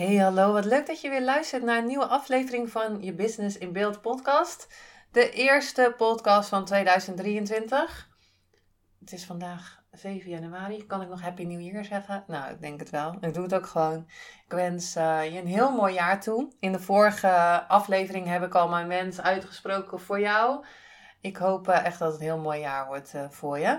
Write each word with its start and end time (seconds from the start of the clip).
Hey, 0.00 0.16
hallo. 0.16 0.52
Wat 0.52 0.64
leuk 0.64 0.86
dat 0.86 1.00
je 1.00 1.08
weer 1.08 1.22
luistert 1.22 1.62
naar 1.62 1.78
een 1.78 1.86
nieuwe 1.86 2.06
aflevering 2.06 2.70
van 2.70 3.02
je 3.02 3.12
Business 3.12 3.58
in 3.58 3.72
Beeld 3.72 4.00
podcast. 4.00 4.68
De 5.12 5.30
eerste 5.30 5.94
podcast 5.96 6.48
van 6.48 6.64
2023. 6.64 8.08
Het 9.00 9.12
is 9.12 9.24
vandaag 9.24 9.82
7 9.90 10.30
januari. 10.30 10.86
Kan 10.86 11.02
ik 11.02 11.08
nog 11.08 11.22
Happy 11.22 11.42
New 11.44 11.60
Year 11.60 11.84
zeggen? 11.84 12.24
Nou, 12.26 12.50
ik 12.50 12.60
denk 12.60 12.80
het 12.80 12.90
wel. 12.90 13.16
Ik 13.20 13.34
doe 13.34 13.42
het 13.42 13.54
ook 13.54 13.66
gewoon. 13.66 14.06
Ik 14.44 14.52
wens 14.52 14.96
uh, 14.96 15.32
je 15.32 15.38
een 15.38 15.46
heel 15.46 15.72
mooi 15.72 15.94
jaar 15.94 16.20
toe. 16.20 16.52
In 16.60 16.72
de 16.72 16.80
vorige 16.80 17.64
aflevering 17.68 18.26
heb 18.26 18.42
ik 18.42 18.54
al 18.54 18.68
mijn 18.68 18.88
wens 18.88 19.20
uitgesproken 19.20 20.00
voor 20.00 20.20
jou. 20.20 20.64
Ik 21.20 21.36
hoop 21.36 21.68
uh, 21.68 21.84
echt 21.84 21.98
dat 21.98 22.12
het 22.12 22.20
een 22.20 22.26
heel 22.26 22.38
mooi 22.38 22.60
jaar 22.60 22.86
wordt 22.86 23.14
uh, 23.14 23.24
voor 23.30 23.58
je. 23.58 23.78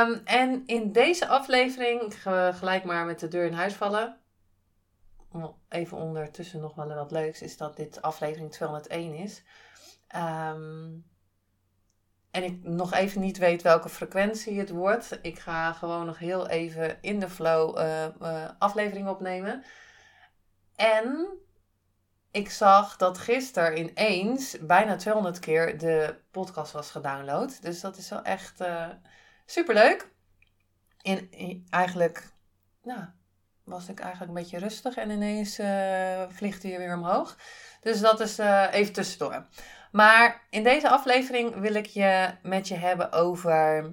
Um, 0.00 0.20
en 0.24 0.62
in 0.66 0.92
deze 0.92 1.26
aflevering 1.26 2.22
gelijk 2.54 2.84
maar 2.84 3.04
met 3.04 3.20
de 3.20 3.28
deur 3.28 3.46
in 3.46 3.52
huis 3.52 3.74
vallen 3.74 4.20
even 5.68 5.96
ondertussen 5.96 6.60
nog 6.60 6.74
wel 6.74 6.94
wat 6.94 7.10
leuks, 7.10 7.42
is 7.42 7.56
dat 7.56 7.76
dit 7.76 8.02
aflevering 8.02 8.52
201 8.52 9.14
is. 9.14 9.42
Um, 10.14 11.04
en 12.30 12.42
ik 12.42 12.62
nog 12.62 12.92
even 12.92 13.20
niet 13.20 13.38
weet 13.38 13.62
welke 13.62 13.88
frequentie 13.88 14.58
het 14.58 14.70
wordt. 14.70 15.18
Ik 15.22 15.38
ga 15.38 15.72
gewoon 15.72 16.06
nog 16.06 16.18
heel 16.18 16.48
even 16.48 16.98
in 17.00 17.20
de 17.20 17.28
flow 17.28 17.78
uh, 17.78 18.06
uh, 18.22 18.48
aflevering 18.58 19.08
opnemen. 19.08 19.64
En 20.76 21.28
ik 22.30 22.50
zag 22.50 22.96
dat 22.96 23.18
gisteren 23.18 23.78
ineens 23.78 24.56
bijna 24.60 24.96
200 24.96 25.38
keer 25.38 25.78
de 25.78 26.18
podcast 26.30 26.72
was 26.72 26.90
gedownload. 26.90 27.62
Dus 27.62 27.80
dat 27.80 27.96
is 27.96 28.08
wel 28.08 28.22
echt 28.22 28.60
uh, 28.60 28.88
superleuk. 29.46 30.10
En 31.02 31.30
eigenlijk, 31.70 32.32
nou, 32.82 33.04
was 33.64 33.88
ik 33.88 34.00
eigenlijk 34.00 34.28
een 34.28 34.42
beetje 34.42 34.58
rustig 34.58 34.96
en 34.96 35.10
ineens 35.10 35.58
uh, 35.58 36.22
vliegt 36.28 36.62
hij 36.62 36.78
weer 36.78 36.96
omhoog. 36.96 37.36
Dus 37.80 38.00
dat 38.00 38.20
is 38.20 38.38
uh, 38.38 38.66
even 38.70 38.92
tussendoor. 38.92 39.46
Maar 39.92 40.46
in 40.50 40.62
deze 40.62 40.88
aflevering 40.88 41.60
wil 41.60 41.74
ik 41.74 41.86
je 41.86 42.34
met 42.42 42.68
je 42.68 42.74
hebben 42.74 43.12
over 43.12 43.92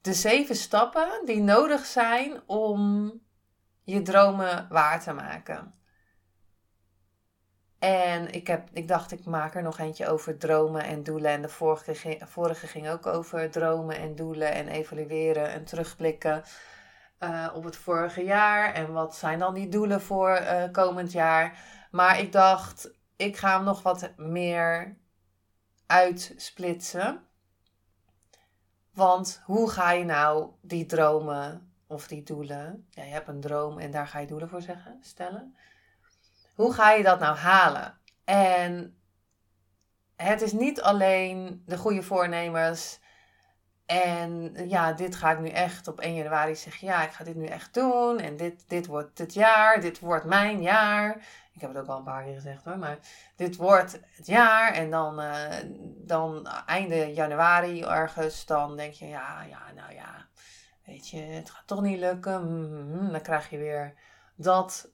de 0.00 0.12
zeven 0.14 0.56
stappen 0.56 1.22
die 1.24 1.42
nodig 1.42 1.84
zijn 1.84 2.42
om 2.46 3.12
je 3.82 4.02
dromen 4.02 4.66
waar 4.68 5.02
te 5.02 5.12
maken. 5.12 5.74
En 7.78 8.32
ik, 8.32 8.46
heb, 8.46 8.68
ik 8.72 8.88
dacht, 8.88 9.12
ik 9.12 9.24
maak 9.24 9.54
er 9.54 9.62
nog 9.62 9.78
eentje 9.78 10.08
over 10.08 10.38
dromen 10.38 10.84
en 10.84 11.02
doelen. 11.02 11.30
En 11.30 11.42
de 11.42 11.48
vorige, 11.48 12.18
vorige 12.24 12.66
ging 12.66 12.88
ook 12.88 13.06
over 13.06 13.50
dromen 13.50 13.96
en 13.96 14.14
doelen 14.14 14.52
en 14.52 14.68
evalueren 14.68 15.50
en 15.50 15.64
terugblikken 15.64 16.42
uh, 17.20 17.48
op 17.54 17.64
het 17.64 17.76
vorige 17.76 18.24
jaar 18.24 18.74
en 18.74 18.92
wat 18.92 19.16
zijn 19.16 19.38
dan 19.38 19.54
die 19.54 19.68
doelen 19.68 20.00
voor 20.02 20.40
uh, 20.40 20.64
komend 20.72 21.12
jaar. 21.12 21.58
Maar 21.90 22.18
ik 22.18 22.32
dacht, 22.32 22.90
ik 23.16 23.36
ga 23.36 23.56
hem 23.56 23.64
nog 23.64 23.82
wat 23.82 24.12
meer 24.16 24.96
uitsplitsen. 25.86 27.20
Want 28.92 29.42
hoe 29.44 29.70
ga 29.70 29.92
je 29.92 30.04
nou 30.04 30.50
die 30.60 30.86
dromen 30.86 31.72
of 31.86 32.08
die 32.08 32.22
doelen, 32.22 32.86
ja, 32.90 33.02
je 33.02 33.10
hebt 33.10 33.28
een 33.28 33.40
droom 33.40 33.78
en 33.78 33.90
daar 33.90 34.06
ga 34.06 34.18
je 34.18 34.26
doelen 34.26 34.48
voor 34.48 34.62
zeggen, 34.62 34.98
stellen. 35.00 35.56
Hoe 36.54 36.72
ga 36.72 36.92
je 36.92 37.02
dat 37.02 37.18
nou 37.18 37.36
halen? 37.36 37.98
En 38.24 39.00
het 40.16 40.42
is 40.42 40.52
niet 40.52 40.82
alleen 40.82 41.62
de 41.66 41.76
goede 41.76 42.02
voornemens 42.02 43.00
en 43.86 44.52
ja, 44.68 44.92
dit 44.92 45.16
ga 45.16 45.30
ik 45.30 45.38
nu 45.38 45.48
echt 45.48 45.88
op 45.88 46.00
1 46.00 46.14
januari 46.14 46.56
zeggen. 46.56 46.86
Ja, 46.86 47.02
ik 47.04 47.10
ga 47.10 47.24
dit 47.24 47.34
nu 47.34 47.46
echt 47.46 47.74
doen. 47.74 48.18
En 48.18 48.36
dit, 48.36 48.64
dit 48.68 48.86
wordt 48.86 49.18
het 49.18 49.34
jaar. 49.34 49.80
Dit 49.80 49.98
wordt 49.98 50.24
mijn 50.24 50.62
jaar. 50.62 51.16
Ik 51.52 51.60
heb 51.60 51.74
het 51.74 51.82
ook 51.82 51.88
al 51.88 51.98
een 51.98 52.04
paar 52.04 52.24
keer 52.24 52.34
gezegd 52.34 52.64
hoor. 52.64 52.78
Maar 52.78 52.98
dit 53.36 53.56
wordt 53.56 54.00
het 54.16 54.26
jaar. 54.26 54.72
En 54.72 54.90
dan, 54.90 55.20
uh, 55.20 55.44
dan 55.98 56.46
einde 56.66 57.14
januari 57.14 57.82
ergens. 57.82 58.46
Dan 58.46 58.76
denk 58.76 58.92
je, 58.92 59.06
ja, 59.06 59.42
ja, 59.42 59.62
nou 59.74 59.94
ja. 59.94 60.26
Weet 60.84 61.08
je, 61.08 61.20
het 61.20 61.50
gaat 61.50 61.66
toch 61.66 61.82
niet 61.82 61.98
lukken. 61.98 62.42
Mm-hmm. 62.42 63.12
Dan 63.12 63.22
krijg 63.22 63.50
je 63.50 63.58
weer 63.58 63.94
dat 64.36 64.90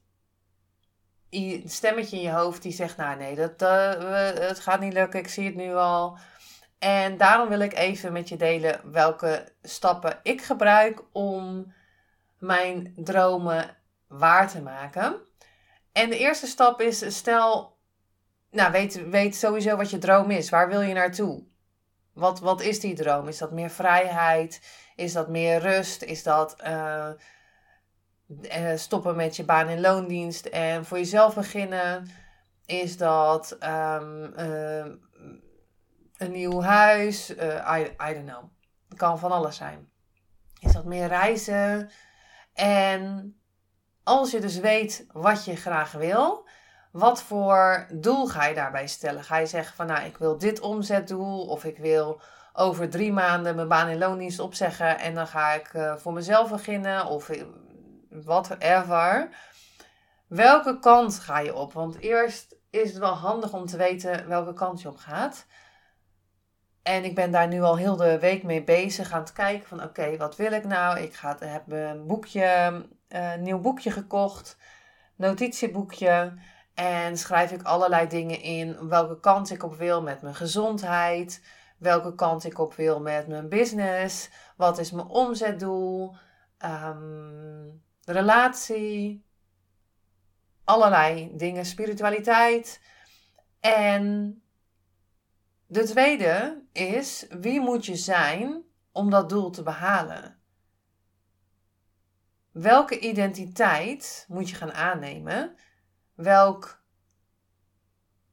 stemmetje 1.64 2.16
in 2.16 2.22
je 2.22 2.32
hoofd 2.32 2.62
die 2.62 2.72
zegt, 2.72 2.96
nou 2.96 3.18
nee, 3.18 3.34
dat, 3.36 3.62
uh, 3.62 4.30
het 4.48 4.60
gaat 4.60 4.80
niet 4.80 4.92
lukken. 4.92 5.20
Ik 5.20 5.28
zie 5.28 5.46
het 5.46 5.54
nu 5.54 5.74
al. 5.74 6.18
En 6.82 7.16
daarom 7.16 7.48
wil 7.48 7.60
ik 7.60 7.74
even 7.74 8.12
met 8.12 8.28
je 8.28 8.36
delen 8.36 8.92
welke 8.92 9.52
stappen 9.62 10.18
ik 10.22 10.42
gebruik 10.42 11.02
om 11.12 11.72
mijn 12.38 12.92
dromen 12.96 13.76
waar 14.08 14.48
te 14.48 14.62
maken. 14.62 15.20
En 15.92 16.10
de 16.10 16.18
eerste 16.18 16.46
stap 16.46 16.80
is: 16.80 17.16
stel, 17.16 17.76
nou, 18.50 18.72
weet, 18.72 19.08
weet 19.10 19.36
sowieso 19.36 19.76
wat 19.76 19.90
je 19.90 19.98
droom 19.98 20.30
is. 20.30 20.50
Waar 20.50 20.68
wil 20.68 20.80
je 20.80 20.94
naartoe? 20.94 21.44
Wat, 22.12 22.40
wat 22.40 22.60
is 22.60 22.80
die 22.80 22.94
droom? 22.94 23.28
Is 23.28 23.38
dat 23.38 23.52
meer 23.52 23.70
vrijheid? 23.70 24.60
Is 24.96 25.12
dat 25.12 25.28
meer 25.28 25.58
rust? 25.58 26.02
Is 26.02 26.22
dat 26.22 26.56
uh, 26.66 27.10
stoppen 28.74 29.16
met 29.16 29.36
je 29.36 29.44
baan 29.44 29.68
in 29.68 29.80
loondienst 29.80 30.46
en 30.46 30.84
voor 30.84 30.98
jezelf 30.98 31.34
beginnen? 31.34 32.10
Is 32.66 32.96
dat 32.96 33.56
um, 33.60 34.32
uh, 34.38 34.84
een 36.22 36.32
nieuw 36.32 36.62
huis, 36.62 37.30
uh, 37.30 37.78
I, 38.08 38.14
don't 38.14 38.26
know. 38.26 38.44
Het 38.88 38.98
kan 38.98 39.18
van 39.18 39.32
alles 39.32 39.56
zijn. 39.56 39.90
Is 40.60 40.72
dat 40.72 40.84
meer 40.84 41.06
reizen? 41.06 41.90
En 42.54 43.34
als 44.02 44.30
je 44.30 44.40
dus 44.40 44.58
weet 44.58 45.06
wat 45.12 45.44
je 45.44 45.56
graag 45.56 45.92
wil, 45.92 46.48
wat 46.92 47.22
voor 47.22 47.86
doel 47.92 48.26
ga 48.26 48.46
je 48.46 48.54
daarbij 48.54 48.86
stellen? 48.86 49.24
Ga 49.24 49.36
je 49.36 49.46
zeggen 49.46 49.76
van 49.76 49.86
nou, 49.86 50.04
ik 50.04 50.16
wil 50.16 50.38
dit 50.38 50.60
omzetdoel 50.60 51.46
of 51.46 51.64
ik 51.64 51.78
wil 51.78 52.20
over 52.52 52.90
drie 52.90 53.12
maanden 53.12 53.56
mijn 53.56 53.68
baan 53.68 53.88
in 53.88 53.98
loondienst 53.98 54.38
opzeggen 54.38 54.98
en 54.98 55.14
dan 55.14 55.26
ga 55.26 55.52
ik 55.52 55.72
uh, 55.72 55.96
voor 55.96 56.12
mezelf 56.12 56.50
beginnen 56.50 57.06
of 57.06 57.30
whatever. 58.08 59.28
Welke 60.26 60.78
kant 60.78 61.18
ga 61.18 61.38
je 61.38 61.54
op? 61.54 61.72
Want 61.72 61.98
eerst 61.98 62.56
is 62.70 62.88
het 62.88 62.98
wel 62.98 63.14
handig 63.14 63.52
om 63.52 63.66
te 63.66 63.76
weten 63.76 64.28
welke 64.28 64.52
kant 64.52 64.80
je 64.80 64.88
op 64.88 64.96
gaat. 64.96 65.46
En 66.82 67.04
ik 67.04 67.14
ben 67.14 67.30
daar 67.30 67.48
nu 67.48 67.62
al 67.62 67.76
heel 67.76 67.96
de 67.96 68.18
week 68.18 68.42
mee 68.42 68.64
bezig 68.64 69.12
aan 69.12 69.20
het 69.20 69.32
kijken 69.32 69.68
van 69.68 69.82
oké, 69.82 70.16
wat 70.16 70.36
wil 70.36 70.52
ik 70.52 70.64
nou? 70.64 71.00
Ik 71.00 71.14
ga, 71.14 71.36
heb 71.38 71.72
een 71.72 72.06
boekje, 72.06 72.84
eh, 73.08 73.34
nieuw 73.34 73.58
boekje 73.60 73.90
gekocht, 73.90 74.56
notitieboekje. 75.16 76.32
En 76.74 77.18
schrijf 77.18 77.52
ik 77.52 77.62
allerlei 77.62 78.08
dingen 78.08 78.40
in 78.40 78.88
welke 78.88 79.20
kant 79.20 79.50
ik 79.50 79.62
op 79.62 79.74
wil 79.74 80.02
met 80.02 80.22
mijn 80.22 80.34
gezondheid, 80.34 81.42
welke 81.78 82.14
kant 82.14 82.44
ik 82.44 82.58
op 82.58 82.74
wil 82.74 83.00
met 83.00 83.28
mijn 83.28 83.48
business, 83.48 84.30
wat 84.56 84.78
is 84.78 84.90
mijn 84.90 85.06
omzetdoel, 85.06 86.14
um, 86.64 87.82
relatie, 88.04 89.24
allerlei 90.64 91.30
dingen, 91.36 91.64
spiritualiteit. 91.64 92.80
En 93.60 94.36
de 95.72 95.84
tweede 95.84 96.62
is, 96.72 97.26
wie 97.40 97.60
moet 97.60 97.86
je 97.86 97.96
zijn 97.96 98.62
om 98.92 99.10
dat 99.10 99.28
doel 99.28 99.50
te 99.50 99.62
behalen? 99.62 100.40
Welke 102.50 102.98
identiteit 102.98 104.24
moet 104.28 104.50
je 104.50 104.56
gaan 104.56 104.72
aannemen? 104.72 105.56
Welk, 106.14 106.82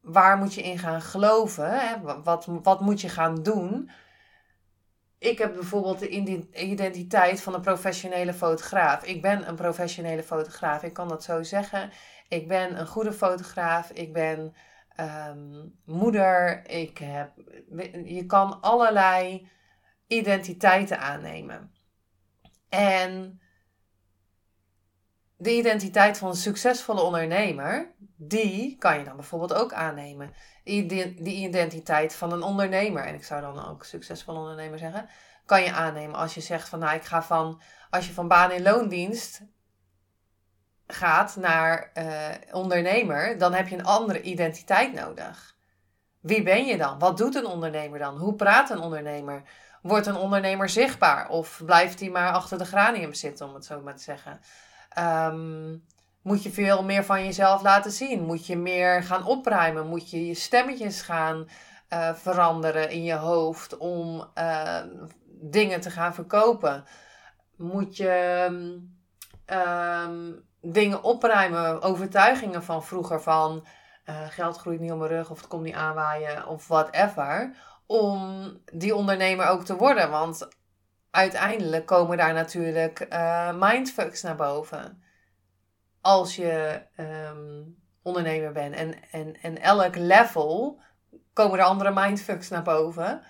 waar 0.01 0.37
moet 0.37 0.53
je 0.53 0.63
in 0.63 0.77
gaan 0.77 1.01
geloven? 1.01 1.79
Hè? 1.79 2.21
Wat, 2.23 2.45
wat 2.45 2.81
moet 2.81 3.01
je 3.01 3.09
gaan 3.09 3.43
doen? 3.43 3.89
Ik 5.17 5.37
heb 5.37 5.53
bijvoorbeeld 5.53 5.99
de 5.99 6.09
identiteit 6.53 7.41
van 7.41 7.53
een 7.53 7.61
professionele 7.61 8.33
fotograaf. 8.33 9.03
Ik 9.03 9.21
ben 9.21 9.47
een 9.47 9.55
professionele 9.55 10.23
fotograaf. 10.23 10.83
Ik 10.83 10.93
kan 10.93 11.07
dat 11.07 11.23
zo 11.23 11.43
zeggen. 11.43 11.91
Ik 12.27 12.47
ben 12.47 12.79
een 12.79 12.87
goede 12.87 13.13
fotograaf. 13.13 13.91
Ik 13.91 14.13
ben 14.13 14.53
um, 14.99 15.75
moeder. 15.85 16.69
Ik 16.69 16.97
heb, 16.97 17.31
je 18.03 18.25
kan 18.25 18.61
allerlei 18.61 19.49
identiteiten 20.07 20.99
aannemen. 20.99 21.71
En 22.69 23.41
de 25.37 25.51
identiteit 25.51 26.17
van 26.17 26.29
een 26.29 26.35
succesvolle 26.35 27.01
ondernemer, 27.01 27.93
die 28.15 28.77
kan 28.77 28.97
je 28.97 29.03
dan 29.03 29.15
bijvoorbeeld 29.15 29.53
ook 29.53 29.73
aannemen. 29.73 30.33
Die 30.63 31.47
identiteit 31.47 32.15
van 32.15 32.31
een 32.31 32.41
ondernemer, 32.41 33.05
en 33.05 33.15
ik 33.15 33.23
zou 33.23 33.41
dan 33.41 33.65
ook 33.65 33.85
succesvolle 33.85 34.39
ondernemer 34.39 34.79
zeggen, 34.79 35.09
kan 35.45 35.63
je 35.63 35.71
aannemen 35.71 36.15
als 36.15 36.33
je 36.33 36.41
zegt 36.41 36.69
van 36.69 36.79
nou 36.79 36.95
ik 36.95 37.03
ga 37.03 37.23
van, 37.23 37.61
als 37.89 38.07
je 38.07 38.13
van 38.13 38.27
baan 38.27 38.51
in 38.51 38.61
loondienst 38.61 39.41
gaat 40.91 41.35
naar 41.35 41.91
uh, 41.93 42.27
ondernemer, 42.51 43.37
dan 43.37 43.53
heb 43.53 43.67
je 43.67 43.77
een 43.77 43.85
andere 43.85 44.21
identiteit 44.21 44.93
nodig. 44.93 45.55
Wie 46.19 46.43
ben 46.43 46.65
je 46.65 46.77
dan? 46.77 46.99
Wat 46.99 47.17
doet 47.17 47.35
een 47.35 47.45
ondernemer 47.45 47.99
dan? 47.99 48.17
Hoe 48.17 48.35
praat 48.35 48.69
een 48.69 48.79
ondernemer? 48.79 49.43
Wordt 49.81 50.05
een 50.07 50.15
ondernemer 50.15 50.69
zichtbaar 50.69 51.29
of 51.29 51.61
blijft 51.65 51.99
hij 51.99 52.09
maar 52.09 52.31
achter 52.31 52.57
de 52.57 52.65
granium 52.65 53.13
zitten, 53.13 53.47
om 53.47 53.53
het 53.53 53.65
zo 53.65 53.81
maar 53.81 53.95
te 53.95 54.03
zeggen? 54.03 54.39
Ehm, 54.89 55.77
moet 56.21 56.43
je 56.43 56.51
veel 56.51 56.83
meer 56.83 57.05
van 57.05 57.25
jezelf 57.25 57.61
laten 57.61 57.91
zien? 57.91 58.25
Moet 58.25 58.45
je 58.45 58.57
meer 58.57 59.03
gaan 59.03 59.25
opruimen? 59.25 59.87
Moet 59.87 60.09
je 60.09 60.25
je 60.25 60.33
stemmetjes 60.33 61.01
gaan 61.01 61.47
uh, 61.93 62.13
veranderen 62.13 62.89
in 62.89 63.03
je 63.03 63.15
hoofd 63.15 63.77
om 63.77 64.27
uh, 64.37 64.81
dingen 65.25 65.81
te 65.81 65.89
gaan 65.89 66.13
verkopen? 66.13 66.83
Moet 67.55 67.97
je 67.97 68.45
um, 69.45 70.48
dingen 70.61 71.03
opruimen, 71.03 71.81
overtuigingen 71.81 72.63
van 72.63 72.83
vroeger 72.83 73.21
van 73.21 73.65
uh, 74.05 74.27
geld 74.27 74.57
groeit 74.57 74.79
niet 74.79 74.91
op 74.91 74.97
mijn 74.97 75.11
rug 75.11 75.29
of 75.29 75.37
het 75.37 75.47
komt 75.47 75.63
niet 75.63 75.75
aanwaaien 75.75 76.47
of 76.47 76.67
whatever, 76.67 77.55
om 77.85 78.51
die 78.73 78.95
ondernemer 78.95 79.47
ook 79.47 79.63
te 79.63 79.75
worden. 79.75 80.09
Want 80.09 80.47
uiteindelijk 81.11 81.85
komen 81.85 82.17
daar 82.17 82.33
natuurlijk 82.33 83.07
uh, 83.13 83.53
mindfucks 83.53 84.21
naar 84.21 84.35
boven. 84.35 85.03
Als 86.01 86.35
je 86.35 86.81
um, 86.97 87.77
ondernemer 88.01 88.51
bent. 88.51 88.75
En, 88.75 88.95
en, 89.11 89.35
en 89.41 89.61
elk 89.61 89.95
level 89.95 90.79
komen 91.33 91.59
er 91.59 91.65
andere 91.65 91.91
mindfucks 91.93 92.49
naar 92.49 92.63
boven. 92.63 93.21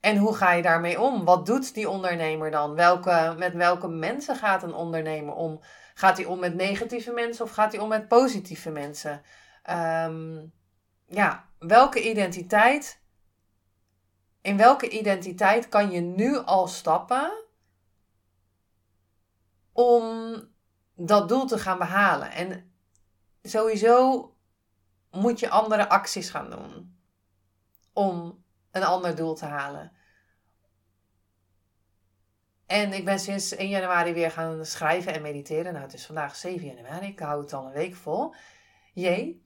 En 0.00 0.16
hoe 0.16 0.34
ga 0.34 0.52
je 0.52 0.62
daarmee 0.62 1.00
om? 1.00 1.24
Wat 1.24 1.46
doet 1.46 1.74
die 1.74 1.88
ondernemer 1.88 2.50
dan? 2.50 2.74
Welke, 2.74 3.34
met 3.38 3.54
welke 3.54 3.88
mensen 3.88 4.36
gaat 4.36 4.62
een 4.62 4.74
ondernemer 4.74 5.34
om? 5.34 5.60
Gaat 5.98 6.16
hij 6.16 6.26
om 6.26 6.38
met 6.38 6.54
negatieve 6.54 7.12
mensen 7.12 7.44
of 7.44 7.50
gaat 7.50 7.72
hij 7.72 7.80
om 7.80 7.88
met 7.88 8.08
positieve 8.08 8.70
mensen? 8.70 9.22
Um, 9.70 10.52
ja, 11.06 11.48
welke 11.58 12.08
identiteit, 12.08 13.00
in 14.40 14.56
welke 14.56 14.88
identiteit 14.88 15.68
kan 15.68 15.90
je 15.90 16.00
nu 16.00 16.36
al 16.36 16.66
stappen 16.66 17.44
om 19.72 20.36
dat 20.94 21.28
doel 21.28 21.46
te 21.46 21.58
gaan 21.58 21.78
behalen? 21.78 22.30
En 22.30 22.72
sowieso 23.42 24.34
moet 25.10 25.40
je 25.40 25.50
andere 25.50 25.88
acties 25.88 26.30
gaan 26.30 26.50
doen 26.50 26.98
om 27.92 28.44
een 28.70 28.84
ander 28.84 29.16
doel 29.16 29.34
te 29.34 29.46
halen. 29.46 29.95
En 32.66 32.92
ik 32.92 33.04
ben 33.04 33.18
sinds 33.18 33.54
1 33.54 33.68
januari 33.68 34.12
weer 34.12 34.30
gaan 34.30 34.64
schrijven 34.64 35.14
en 35.14 35.22
mediteren. 35.22 35.72
Nou, 35.72 35.84
het 35.84 35.94
is 35.94 36.06
vandaag 36.06 36.36
7 36.36 36.66
januari. 36.66 37.06
Ik 37.06 37.18
hou 37.18 37.42
het 37.42 37.52
al 37.52 37.66
een 37.66 37.72
week 37.72 37.94
vol. 37.94 38.34
Jee. 38.92 39.44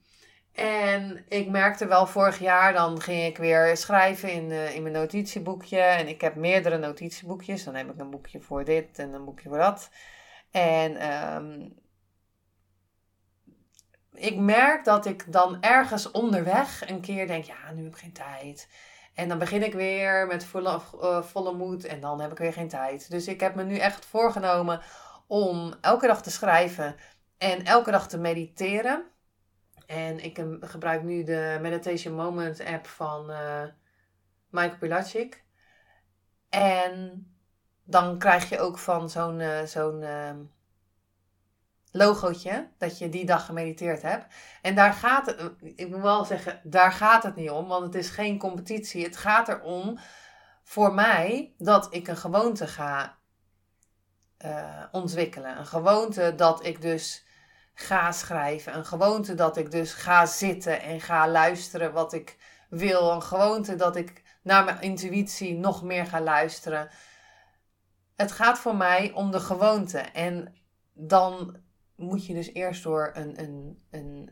En 0.53 1.25
ik 1.27 1.49
merkte 1.49 1.87
wel 1.87 2.07
vorig 2.07 2.39
jaar, 2.39 2.73
dan 2.73 3.01
ging 3.01 3.25
ik 3.25 3.37
weer 3.37 3.77
schrijven 3.77 4.31
in, 4.31 4.49
uh, 4.49 4.75
in 4.75 4.81
mijn 4.81 4.93
notitieboekje. 4.93 5.79
En 5.79 6.07
ik 6.07 6.21
heb 6.21 6.35
meerdere 6.35 6.77
notitieboekjes. 6.77 7.63
Dan 7.63 7.75
heb 7.75 7.89
ik 7.89 7.99
een 7.99 8.09
boekje 8.09 8.41
voor 8.41 8.63
dit 8.63 8.99
en 8.99 9.13
een 9.13 9.25
boekje 9.25 9.49
voor 9.49 9.57
dat. 9.57 9.89
En 10.51 11.13
um, 11.35 11.79
ik 14.13 14.37
merk 14.37 14.83
dat 14.83 15.05
ik 15.05 15.31
dan 15.31 15.61
ergens 15.61 16.11
onderweg 16.11 16.89
een 16.89 17.01
keer 17.01 17.27
denk: 17.27 17.43
ja, 17.43 17.71
nu 17.73 17.83
heb 17.83 17.93
ik 17.93 17.99
geen 17.99 18.13
tijd. 18.13 18.67
En 19.13 19.29
dan 19.29 19.39
begin 19.39 19.63
ik 19.63 19.73
weer 19.73 20.27
met 20.27 20.45
volle, 20.45 20.79
uh, 21.01 21.21
volle 21.21 21.53
moed 21.53 21.85
en 21.85 21.99
dan 21.99 22.21
heb 22.21 22.31
ik 22.31 22.37
weer 22.37 22.53
geen 22.53 22.67
tijd. 22.67 23.09
Dus 23.09 23.27
ik 23.27 23.39
heb 23.39 23.55
me 23.55 23.63
nu 23.63 23.77
echt 23.77 24.05
voorgenomen 24.05 24.81
om 25.27 25.73
elke 25.81 26.07
dag 26.07 26.21
te 26.21 26.31
schrijven 26.31 26.95
en 27.37 27.65
elke 27.65 27.91
dag 27.91 28.07
te 28.07 28.17
mediteren. 28.17 29.03
En 29.85 30.23
ik 30.23 30.45
gebruik 30.59 31.03
nu 31.03 31.23
de 31.23 31.57
Meditation 31.61 32.15
Moment 32.15 32.65
app 32.65 32.87
van 32.87 33.31
uh, 33.31 33.63
Michael 34.49 34.77
Pilacic. 34.77 35.43
En 36.49 37.25
dan 37.83 38.17
krijg 38.17 38.49
je 38.49 38.59
ook 38.59 38.77
van 38.77 39.09
zo'n 39.09 39.41
zo'n 39.65 40.03
logootje 41.91 42.69
dat 42.77 42.97
je 42.97 43.09
die 43.09 43.25
dag 43.25 43.45
gemediteerd 43.45 44.01
hebt. 44.01 44.33
En 44.61 44.75
daar 44.75 44.93
gaat 44.93 45.25
het, 45.25 45.51
ik 45.75 45.89
moet 45.89 46.01
wel 46.01 46.25
zeggen, 46.25 46.59
daar 46.63 46.91
gaat 46.91 47.23
het 47.23 47.35
niet 47.35 47.49
om, 47.49 47.67
want 47.67 47.83
het 47.83 47.95
is 47.95 48.09
geen 48.09 48.37
competitie. 48.37 49.03
Het 49.03 49.17
gaat 49.17 49.47
erom 49.47 49.99
voor 50.63 50.93
mij 50.93 51.53
dat 51.57 51.87
ik 51.89 52.07
een 52.07 52.17
gewoonte 52.17 52.67
ga 52.67 53.17
uh, 54.45 54.83
ontwikkelen. 54.91 55.57
Een 55.57 55.65
gewoonte 55.65 56.35
dat 56.35 56.65
ik 56.65 56.81
dus 56.81 57.25
ga 57.73 58.11
schrijven. 58.11 58.75
Een 58.75 58.85
gewoonte 58.85 59.35
dat 59.35 59.57
ik 59.57 59.71
dus 59.71 59.93
ga 59.93 60.25
zitten 60.25 60.81
en 60.81 61.01
ga 61.01 61.27
luisteren 61.27 61.93
wat 61.93 62.13
ik 62.13 62.37
wil. 62.69 63.11
Een 63.11 63.21
gewoonte 63.23 63.75
dat 63.75 63.95
ik 63.95 64.23
naar 64.41 64.63
mijn 64.63 64.81
intuïtie 64.81 65.57
nog 65.57 65.83
meer 65.83 66.05
ga 66.05 66.21
luisteren. 66.21 66.89
Het 68.15 68.31
gaat 68.31 68.59
voor 68.59 68.75
mij 68.75 69.11
om 69.13 69.31
de 69.31 69.39
gewoonte. 69.39 69.99
En 69.99 70.55
dan 70.93 71.57
moet 72.01 72.25
je 72.25 72.33
dus 72.33 72.53
eerst 72.53 72.83
door 72.83 73.11
een, 73.13 73.39
een, 73.39 73.81
een 73.91 74.29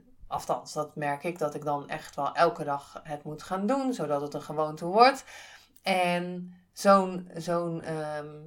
dat 0.73 0.95
merk 0.95 1.23
ik 1.23 1.37
dat 1.37 1.55
ik 1.55 1.63
dan 1.63 1.89
echt 1.89 2.15
wel 2.15 2.35
elke 2.35 2.63
dag 2.63 3.01
het 3.03 3.23
moet 3.23 3.43
gaan 3.43 3.65
doen, 3.65 3.93
zodat 3.93 4.21
het 4.21 4.33
een 4.33 4.41
gewoonte 4.41 4.85
wordt. 4.85 5.23
En 5.81 6.53
zo'n 6.73 7.29
zo'n 7.35 7.81
ehm, 7.81 8.37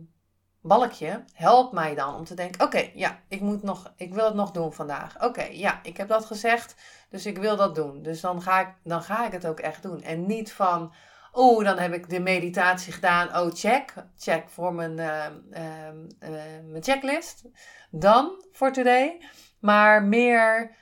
balkje 0.60 1.24
helpt 1.32 1.72
mij 1.72 1.94
dan 1.94 2.14
om 2.14 2.24
te 2.24 2.34
denken: 2.34 2.66
oké, 2.66 2.90
ja, 2.94 3.20
ik 3.28 3.40
moet 3.40 3.62
nog, 3.62 3.92
ik 3.96 4.14
wil 4.14 4.24
het 4.24 4.34
nog 4.34 4.50
doen 4.50 4.72
vandaag. 4.72 5.22
Oké, 5.24 5.42
ja, 5.42 5.80
ik 5.82 5.96
heb 5.96 6.08
dat 6.08 6.24
gezegd, 6.24 6.74
dus 7.08 7.26
ik 7.26 7.38
wil 7.38 7.56
dat 7.56 7.74
doen. 7.74 8.02
Dus 8.02 8.20
dan 8.20 8.42
ga, 8.42 8.60
ik, 8.60 8.74
dan 8.84 9.02
ga 9.02 9.26
ik 9.26 9.32
het 9.32 9.46
ook 9.46 9.60
echt 9.60 9.82
doen. 9.82 10.02
En 10.02 10.26
niet 10.26 10.52
van: 10.52 10.92
oh, 11.32 11.64
dan 11.64 11.78
heb 11.78 11.92
ik 11.92 12.08
de 12.08 12.20
meditatie 12.20 12.92
gedaan. 12.92 13.36
Oh, 13.36 13.52
check, 13.54 13.94
check 14.16 14.48
voor 14.48 14.74
mijn, 14.74 14.98
uh, 14.98 15.26
uh, 15.50 16.70
mijn 16.70 16.82
checklist. 16.82 17.44
Dan 17.90 18.44
voor 18.52 18.72
today. 18.72 19.20
Maar 19.60 20.02
meer, 20.02 20.76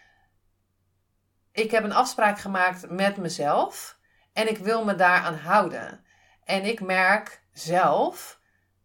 ik 1.53 1.71
heb 1.71 1.85
een 1.85 1.93
afspraak 1.93 2.39
gemaakt 2.39 2.91
met 2.91 3.17
mezelf 3.17 3.99
en 4.33 4.49
ik 4.49 4.59
wil 4.59 4.85
me 4.85 4.95
daaraan 4.95 5.37
houden. 5.37 6.05
En 6.45 6.65
ik 6.65 6.81
merk 6.81 7.43
zelf 7.53 8.41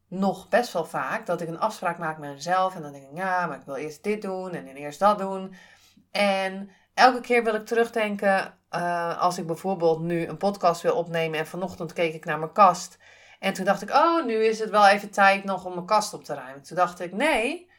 nog 0.08 0.50
best 0.50 0.74
wel 0.74 0.86
vaak 0.86 1.26
dat 1.26 1.42
ik 1.42 1.48
een 1.48 1.60
afspraak 1.60 1.98
maak 1.98 2.18
met 2.18 2.34
mezelf. 2.34 2.76
En 2.76 2.82
dan 2.82 2.92
denk 2.92 3.04
ik, 3.04 3.18
ja, 3.18 3.46
maar 3.46 3.58
ik 3.58 3.66
wil 3.66 3.76
eerst 3.76 4.04
dit 4.04 4.22
doen 4.22 4.54
en 4.54 4.68
eerst 4.68 5.00
dat 5.00 5.18
doen. 5.18 5.56
En 6.12 6.70
elke 6.94 7.22
keer 7.22 7.44
wil 7.44 7.56
ik 7.56 7.66
terugdenken 7.66 8.58
uh, 8.76 9.22
als 9.22 9.38
ik 9.38 9.48
bijvoorbeeld 9.48 10.00
nu 10.00 10.28
een 10.28 10.38
podcast 10.38 10.82
wil 10.82 10.96
opnemen. 10.96 11.40
En 11.40 11.48
vanochtend 11.48 11.94
keek 11.94 12.14
ik 12.14 12.26
naar 12.26 12.40
mijn 12.40 12.52
kast. 12.52 12.98
En 13.40 13.54
toen 13.54 13.66
dacht 13.66 13.82
ik, 13.82 13.90
oh, 13.90 14.26
nu 14.26 14.46
is 14.46 14.60
het 14.60 14.70
wel 14.70 14.88
even 14.88 15.10
tijd 15.10 15.44
nog 15.44 15.66
om 15.66 15.74
mijn 15.74 15.86
kast 15.86 16.14
op 16.14 16.24
te 16.24 16.34
ruimen. 16.34 16.64
Toen 16.64 16.78
dacht 16.78 17.00
ik, 17.00 17.14
nee, 17.14 17.70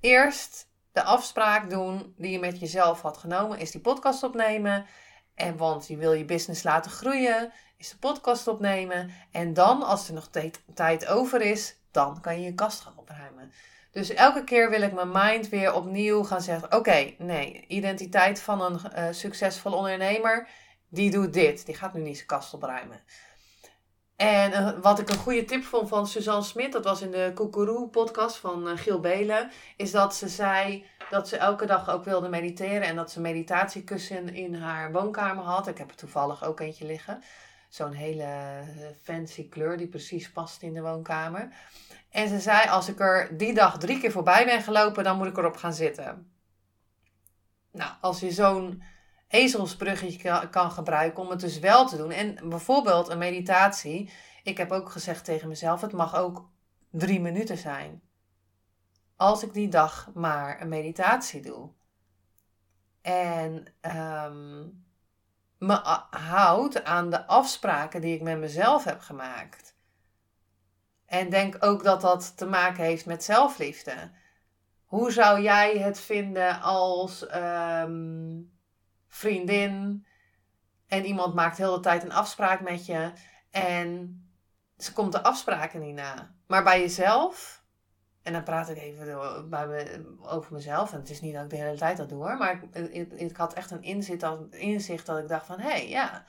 eerst 0.00 0.68
de 0.92 1.02
afspraak 1.02 1.70
doen 1.70 2.14
die 2.16 2.32
je 2.32 2.38
met 2.38 2.60
jezelf 2.60 3.02
had 3.02 3.16
genomen, 3.16 3.58
is 3.58 3.70
die 3.70 3.80
podcast 3.80 4.22
opnemen. 4.22 4.86
En 5.34 5.56
want 5.56 5.86
je 5.86 5.96
wil 5.96 6.12
je 6.12 6.24
business 6.24 6.62
laten 6.62 6.90
groeien, 6.90 7.52
is 7.76 7.90
de 7.90 7.98
podcast 7.98 8.48
opnemen. 8.48 9.10
En 9.30 9.54
dan, 9.54 9.82
als 9.82 10.08
er 10.08 10.14
nog 10.14 10.28
tijd 10.74 11.06
over 11.06 11.40
is, 11.40 11.76
dan 11.90 12.20
kan 12.20 12.40
je 12.40 12.44
je 12.44 12.54
kast 12.54 12.80
gaan 12.80 12.96
opruimen. 12.96 13.52
Dus 13.94 14.10
elke 14.14 14.44
keer 14.44 14.70
wil 14.70 14.82
ik 14.82 14.92
mijn 14.92 15.10
mind 15.12 15.48
weer 15.48 15.74
opnieuw 15.74 16.22
gaan 16.24 16.42
zeggen: 16.42 16.72
Oké, 16.72 17.14
nee, 17.18 17.64
identiteit 17.68 18.40
van 18.40 18.60
een 18.62 18.80
uh, 18.96 19.06
succesvol 19.10 19.72
ondernemer, 19.72 20.48
die 20.88 21.10
doet 21.10 21.32
dit. 21.32 21.66
Die 21.66 21.74
gaat 21.74 21.94
nu 21.94 22.00
niet 22.00 22.16
zijn 22.16 22.28
kast 22.28 22.54
opruimen. 22.54 23.00
En 24.16 24.50
uh, 24.50 24.70
wat 24.82 24.98
ik 24.98 25.08
een 25.08 25.18
goede 25.18 25.44
tip 25.44 25.64
vond 25.64 25.88
van 25.88 26.06
Suzanne 26.06 26.42
Smit, 26.42 26.72
dat 26.72 26.84
was 26.84 27.02
in 27.02 27.10
de 27.10 27.30
Koekeroe 27.34 27.88
podcast 27.88 28.36
van 28.36 28.68
uh, 28.68 28.76
Giel 28.76 29.00
Belen, 29.00 29.50
is 29.76 29.90
dat 29.90 30.14
ze 30.14 30.28
zei 30.28 30.84
dat 31.10 31.28
ze 31.28 31.36
elke 31.36 31.66
dag 31.66 31.90
ook 31.90 32.04
wilde 32.04 32.28
mediteren 32.28 32.82
en 32.82 32.96
dat 32.96 33.10
ze 33.10 33.20
meditatiekussen 33.20 34.34
in 34.34 34.54
haar 34.54 34.92
woonkamer 34.92 35.44
had. 35.44 35.66
Ik 35.66 35.78
heb 35.78 35.90
er 35.90 35.96
toevallig 35.96 36.44
ook 36.44 36.60
eentje 36.60 36.86
liggen. 36.86 37.22
Zo'n 37.74 37.92
hele 37.92 38.64
fancy 39.02 39.48
kleur 39.48 39.76
die 39.76 39.88
precies 39.88 40.32
past 40.32 40.62
in 40.62 40.72
de 40.72 40.80
woonkamer. 40.80 41.48
En 42.10 42.28
ze 42.28 42.40
zei, 42.40 42.68
als 42.68 42.88
ik 42.88 43.00
er 43.00 43.36
die 43.36 43.54
dag 43.54 43.78
drie 43.78 44.00
keer 44.00 44.10
voorbij 44.12 44.44
ben 44.44 44.62
gelopen, 44.62 45.04
dan 45.04 45.16
moet 45.16 45.26
ik 45.26 45.36
erop 45.36 45.56
gaan 45.56 45.74
zitten. 45.74 46.32
Nou, 47.70 47.92
als 48.00 48.20
je 48.20 48.30
zo'n 48.30 48.82
ezelsbruggetje 49.28 50.48
kan 50.48 50.70
gebruiken 50.70 51.22
om 51.22 51.30
het 51.30 51.40
dus 51.40 51.58
wel 51.58 51.86
te 51.86 51.96
doen. 51.96 52.10
En 52.10 52.48
bijvoorbeeld 52.48 53.08
een 53.08 53.18
meditatie. 53.18 54.10
Ik 54.42 54.56
heb 54.56 54.72
ook 54.72 54.90
gezegd 54.90 55.24
tegen 55.24 55.48
mezelf, 55.48 55.80
het 55.80 55.92
mag 55.92 56.16
ook 56.16 56.50
drie 56.90 57.20
minuten 57.20 57.58
zijn. 57.58 58.02
als 59.16 59.42
ik 59.42 59.52
die 59.52 59.68
dag 59.68 60.10
maar 60.14 60.60
een 60.60 60.68
meditatie 60.68 61.42
doe. 61.42 61.70
En 63.02 63.64
um, 64.26 64.83
me 65.66 66.04
houd 66.10 66.84
aan 66.84 67.10
de 67.10 67.26
afspraken 67.26 68.00
die 68.00 68.14
ik 68.14 68.22
met 68.22 68.38
mezelf 68.38 68.84
heb 68.84 69.00
gemaakt. 69.00 69.74
En 71.06 71.30
denk 71.30 71.64
ook 71.64 71.82
dat 71.82 72.00
dat 72.00 72.36
te 72.36 72.46
maken 72.46 72.84
heeft 72.84 73.06
met 73.06 73.24
zelfliefde. 73.24 74.10
Hoe 74.84 75.12
zou 75.12 75.40
jij 75.40 75.78
het 75.78 76.00
vinden 76.00 76.60
als 76.60 77.26
ehm, 77.26 78.40
vriendin 79.08 80.06
en 80.86 81.04
iemand 81.04 81.34
maakt 81.34 81.56
heel 81.56 81.74
de 81.74 81.80
tijd 81.80 82.02
een 82.02 82.12
afspraak 82.12 82.60
met 82.60 82.86
je 82.86 83.12
en 83.50 84.18
ze 84.78 84.92
komt 84.92 85.12
de 85.12 85.22
afspraken 85.22 85.80
niet 85.80 85.94
na. 85.94 86.34
Maar 86.46 86.62
bij 86.64 86.80
jezelf, 86.80 87.63
en 88.24 88.32
dan 88.32 88.42
praat 88.42 88.68
ik 88.68 88.78
even 88.78 89.48
bij 89.50 89.66
me, 89.66 90.04
over 90.22 90.52
mezelf, 90.52 90.92
en 90.92 90.98
het 90.98 91.10
is 91.10 91.20
niet 91.20 91.34
dat 91.34 91.44
ik 91.44 91.50
de 91.50 91.56
hele 91.56 91.76
tijd 91.76 91.96
dat 91.96 92.08
doe 92.08 92.22
hoor, 92.22 92.36
maar 92.36 92.62
ik, 92.72 93.12
ik, 93.12 93.36
had 93.36 93.52
echt 93.52 93.70
een 93.70 93.82
inzicht, 93.82 94.24
inzicht 94.50 95.06
dat 95.06 95.18
ik 95.18 95.28
dacht 95.28 95.46
van, 95.46 95.60
hé, 95.60 95.68
hey, 95.68 95.88
ja, 95.88 96.24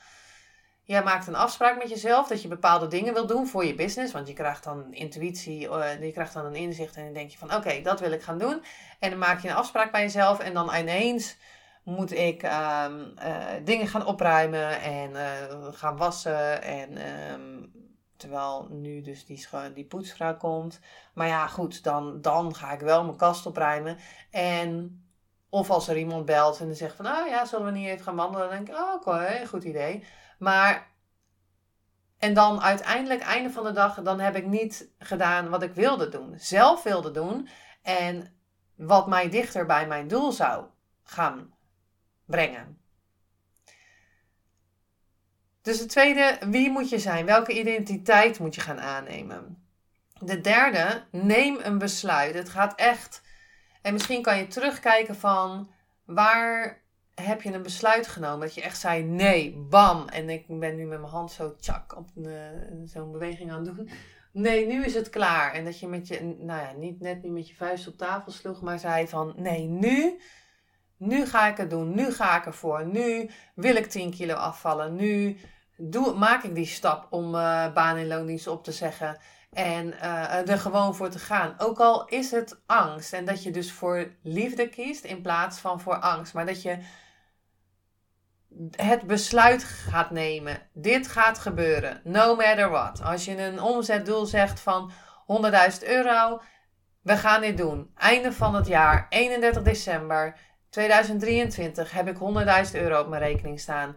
jij 0.82 1.02
maakt 1.02 1.26
een 1.26 1.36
afspraak 1.36 1.78
met 1.78 1.88
jezelf 1.88 2.28
dat 2.28 2.42
je 2.42 2.48
bepaalde 2.48 2.86
dingen 2.86 3.14
wil 3.14 3.26
doen 3.26 3.46
voor 3.46 3.64
je 3.64 3.74
business, 3.74 4.12
want 4.12 4.28
je 4.28 4.34
krijgt 4.34 4.64
dan 4.64 4.94
intuïtie, 4.94 5.68
uh, 5.68 6.02
je 6.02 6.12
krijgt 6.12 6.34
dan 6.34 6.44
een 6.44 6.54
inzicht 6.54 6.96
en 6.96 7.04
dan 7.04 7.12
denk 7.12 7.30
je 7.30 7.38
van, 7.38 7.54
oké, 7.54 7.82
dat 7.82 8.00
wil 8.00 8.12
ik 8.12 8.22
gaan 8.22 8.38
doen. 8.38 8.62
En 8.98 9.10
dan 9.10 9.18
maak 9.18 9.40
je 9.40 9.48
een 9.48 9.54
afspraak 9.54 9.92
bij 9.92 10.02
jezelf 10.02 10.38
en 10.38 10.54
dan 10.54 10.74
ineens 10.74 11.36
moet 11.82 12.12
ik 12.12 12.42
ehm, 12.42 13.00
eh, 13.16 13.44
dingen 13.64 13.86
gaan 13.86 14.06
opruimen 14.06 14.80
en 14.80 15.16
eh, 15.16 15.72
gaan 15.72 15.96
wassen. 15.96 16.62
En 16.62 16.96
ehm, 16.96 17.66
terwijl 18.16 18.66
nu 18.70 19.00
dus 19.00 19.24
die, 19.24 19.46
die 19.74 19.84
poetsvrouw 19.84 20.36
komt. 20.36 20.80
Maar 21.14 21.26
ja, 21.26 21.46
goed, 21.46 21.82
dan, 21.82 22.20
dan 22.20 22.54
ga 22.54 22.72
ik 22.72 22.80
wel 22.80 23.04
mijn 23.04 23.16
kast 23.16 23.46
opruimen. 23.46 23.98
En 24.30 25.00
of 25.48 25.70
als 25.70 25.88
er 25.88 25.96
iemand 25.96 26.24
belt 26.24 26.60
en 26.60 26.66
dan 26.66 26.74
zegt 26.74 26.96
van, 26.96 27.04
nou 27.04 27.28
ja, 27.28 27.44
zullen 27.44 27.66
we 27.66 27.70
niet 27.70 27.88
even 27.88 28.04
gaan 28.04 28.16
wandelen? 28.16 28.48
Dan 28.48 28.56
denk 28.56 28.68
ik, 28.68 28.84
oh, 28.84 28.94
oké, 28.94 29.46
goed 29.46 29.64
idee. 29.64 30.04
Maar, 30.38 30.90
en 32.18 32.34
dan 32.34 32.60
uiteindelijk, 32.60 33.20
einde 33.20 33.50
van 33.50 33.64
de 33.64 33.72
dag, 33.72 34.02
dan 34.02 34.20
heb 34.20 34.36
ik 34.36 34.46
niet 34.46 34.90
gedaan 34.98 35.48
wat 35.48 35.62
ik 35.62 35.74
wilde 35.74 36.08
doen. 36.08 36.34
Zelf 36.38 36.82
wilde 36.82 37.10
doen. 37.10 37.48
En 37.82 38.36
wat 38.74 39.06
mij 39.06 39.28
dichter 39.30 39.66
bij 39.66 39.86
mijn 39.86 40.08
doel 40.08 40.32
zou 40.32 40.64
gaan 41.02 41.54
brengen. 42.24 42.80
Dus 45.66 45.78
de 45.78 45.86
tweede, 45.86 46.38
wie 46.40 46.70
moet 46.70 46.88
je 46.88 46.98
zijn? 46.98 47.26
Welke 47.26 47.58
identiteit 47.58 48.38
moet 48.38 48.54
je 48.54 48.60
gaan 48.60 48.80
aannemen? 48.80 49.66
De 50.18 50.40
derde, 50.40 51.04
neem 51.10 51.58
een 51.62 51.78
besluit. 51.78 52.34
Het 52.34 52.48
gaat 52.48 52.74
echt. 52.74 53.22
En 53.82 53.92
misschien 53.92 54.22
kan 54.22 54.38
je 54.38 54.46
terugkijken 54.46 55.16
van 55.16 55.70
waar 56.04 56.82
heb 57.14 57.42
je 57.42 57.52
een 57.52 57.62
besluit 57.62 58.06
genomen? 58.06 58.40
Dat 58.40 58.54
je 58.54 58.62
echt 58.62 58.80
zei 58.80 59.02
nee, 59.02 59.56
bam. 59.56 60.08
En 60.08 60.30
ik 60.30 60.44
ben 60.48 60.76
nu 60.76 60.84
met 60.84 61.00
mijn 61.00 61.12
hand 61.12 61.32
zo 61.32 61.56
tjak 61.56 61.96
op 61.96 62.08
zo'n 62.84 63.12
beweging 63.12 63.52
aan 63.52 63.66
het 63.66 63.76
doen. 63.76 63.90
Nee, 64.32 64.66
nu 64.66 64.84
is 64.84 64.94
het 64.94 65.10
klaar. 65.10 65.52
En 65.52 65.64
dat 65.64 65.80
je 65.80 65.88
met 65.88 66.08
je, 66.08 66.36
nou 66.38 66.60
ja, 66.60 66.72
niet 66.72 67.00
net 67.00 67.22
niet 67.22 67.32
met 67.32 67.48
je 67.48 67.54
vuist 67.54 67.86
op 67.86 67.96
tafel 67.96 68.32
sloeg, 68.32 68.62
maar 68.62 68.78
zei 68.78 69.08
van 69.08 69.34
nee, 69.36 69.66
nu 69.66 70.20
nu 70.98 71.26
ga 71.26 71.46
ik 71.46 71.56
het 71.56 71.70
doen. 71.70 71.94
Nu 71.94 72.12
ga 72.12 72.36
ik 72.36 72.46
ervoor. 72.46 72.86
Nu 72.86 73.30
wil 73.54 73.76
ik 73.76 73.86
10 73.86 74.10
kilo 74.10 74.34
afvallen. 74.34 74.94
Nu 74.94 75.36
doe, 75.76 76.14
maak 76.14 76.42
ik 76.42 76.54
die 76.54 76.66
stap 76.66 77.06
om 77.10 77.34
uh, 77.34 77.72
baan 77.72 77.96
en 77.96 78.06
loondienst 78.06 78.46
op 78.46 78.64
te 78.64 78.72
zeggen. 78.72 79.18
En 79.52 79.86
uh, 79.86 80.48
er 80.48 80.58
gewoon 80.58 80.94
voor 80.94 81.08
te 81.08 81.18
gaan. 81.18 81.54
Ook 81.58 81.78
al 81.78 82.06
is 82.06 82.30
het 82.30 82.60
angst. 82.66 83.12
En 83.12 83.24
dat 83.24 83.42
je 83.42 83.50
dus 83.50 83.72
voor 83.72 84.10
liefde 84.22 84.68
kiest 84.68 85.04
in 85.04 85.22
plaats 85.22 85.58
van 85.58 85.80
voor 85.80 85.98
angst. 85.98 86.34
Maar 86.34 86.46
dat 86.46 86.62
je 86.62 86.78
het 88.70 89.06
besluit 89.06 89.64
gaat 89.64 90.10
nemen. 90.10 90.58
Dit 90.72 91.08
gaat 91.08 91.38
gebeuren. 91.38 92.00
No 92.04 92.36
matter 92.36 92.70
what. 92.70 93.02
Als 93.02 93.24
je 93.24 93.42
een 93.42 93.60
omzetdoel 93.60 94.26
zegt 94.26 94.60
van 94.60 94.90
100.000 95.80 95.88
euro. 95.88 96.40
We 97.02 97.16
gaan 97.16 97.40
dit 97.40 97.56
doen. 97.56 97.90
Einde 97.94 98.32
van 98.32 98.54
het 98.54 98.66
jaar. 98.66 99.06
31 99.08 99.62
december. 99.62 100.36
2023 100.70 101.90
heb 101.90 102.08
ik 102.08 102.16
100.000 102.72 102.80
euro 102.80 103.00
op 103.00 103.08
mijn 103.08 103.22
rekening 103.22 103.60
staan. 103.60 103.96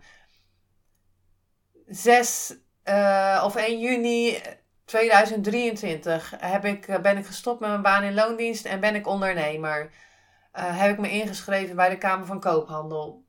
6 1.90 2.56
uh, 2.86 3.36
eh, 3.36 3.44
of 3.44 3.56
1 3.56 3.80
juni 3.80 4.42
2023 4.86 6.34
heb 6.40 6.66
ik, 6.66 6.88
eh, 6.88 7.00
ben 7.00 7.18
ik 7.18 7.26
gestopt 7.26 7.60
met 7.60 7.70
mijn 7.70 7.82
baan 7.82 8.04
in 8.04 8.14
loondienst 8.14 8.66
en 8.66 8.80
ben 8.80 8.96
ik 8.96 9.08
ondernemer. 9.08 9.92
Uh, 10.54 10.80
heb 10.80 10.92
ik 10.92 11.00
me 11.00 11.12
ingeschreven 11.12 11.76
bij 11.76 11.90
de 11.90 11.98
Kamer 11.98 12.26
van 12.26 12.40
Koophandel. 12.40 13.26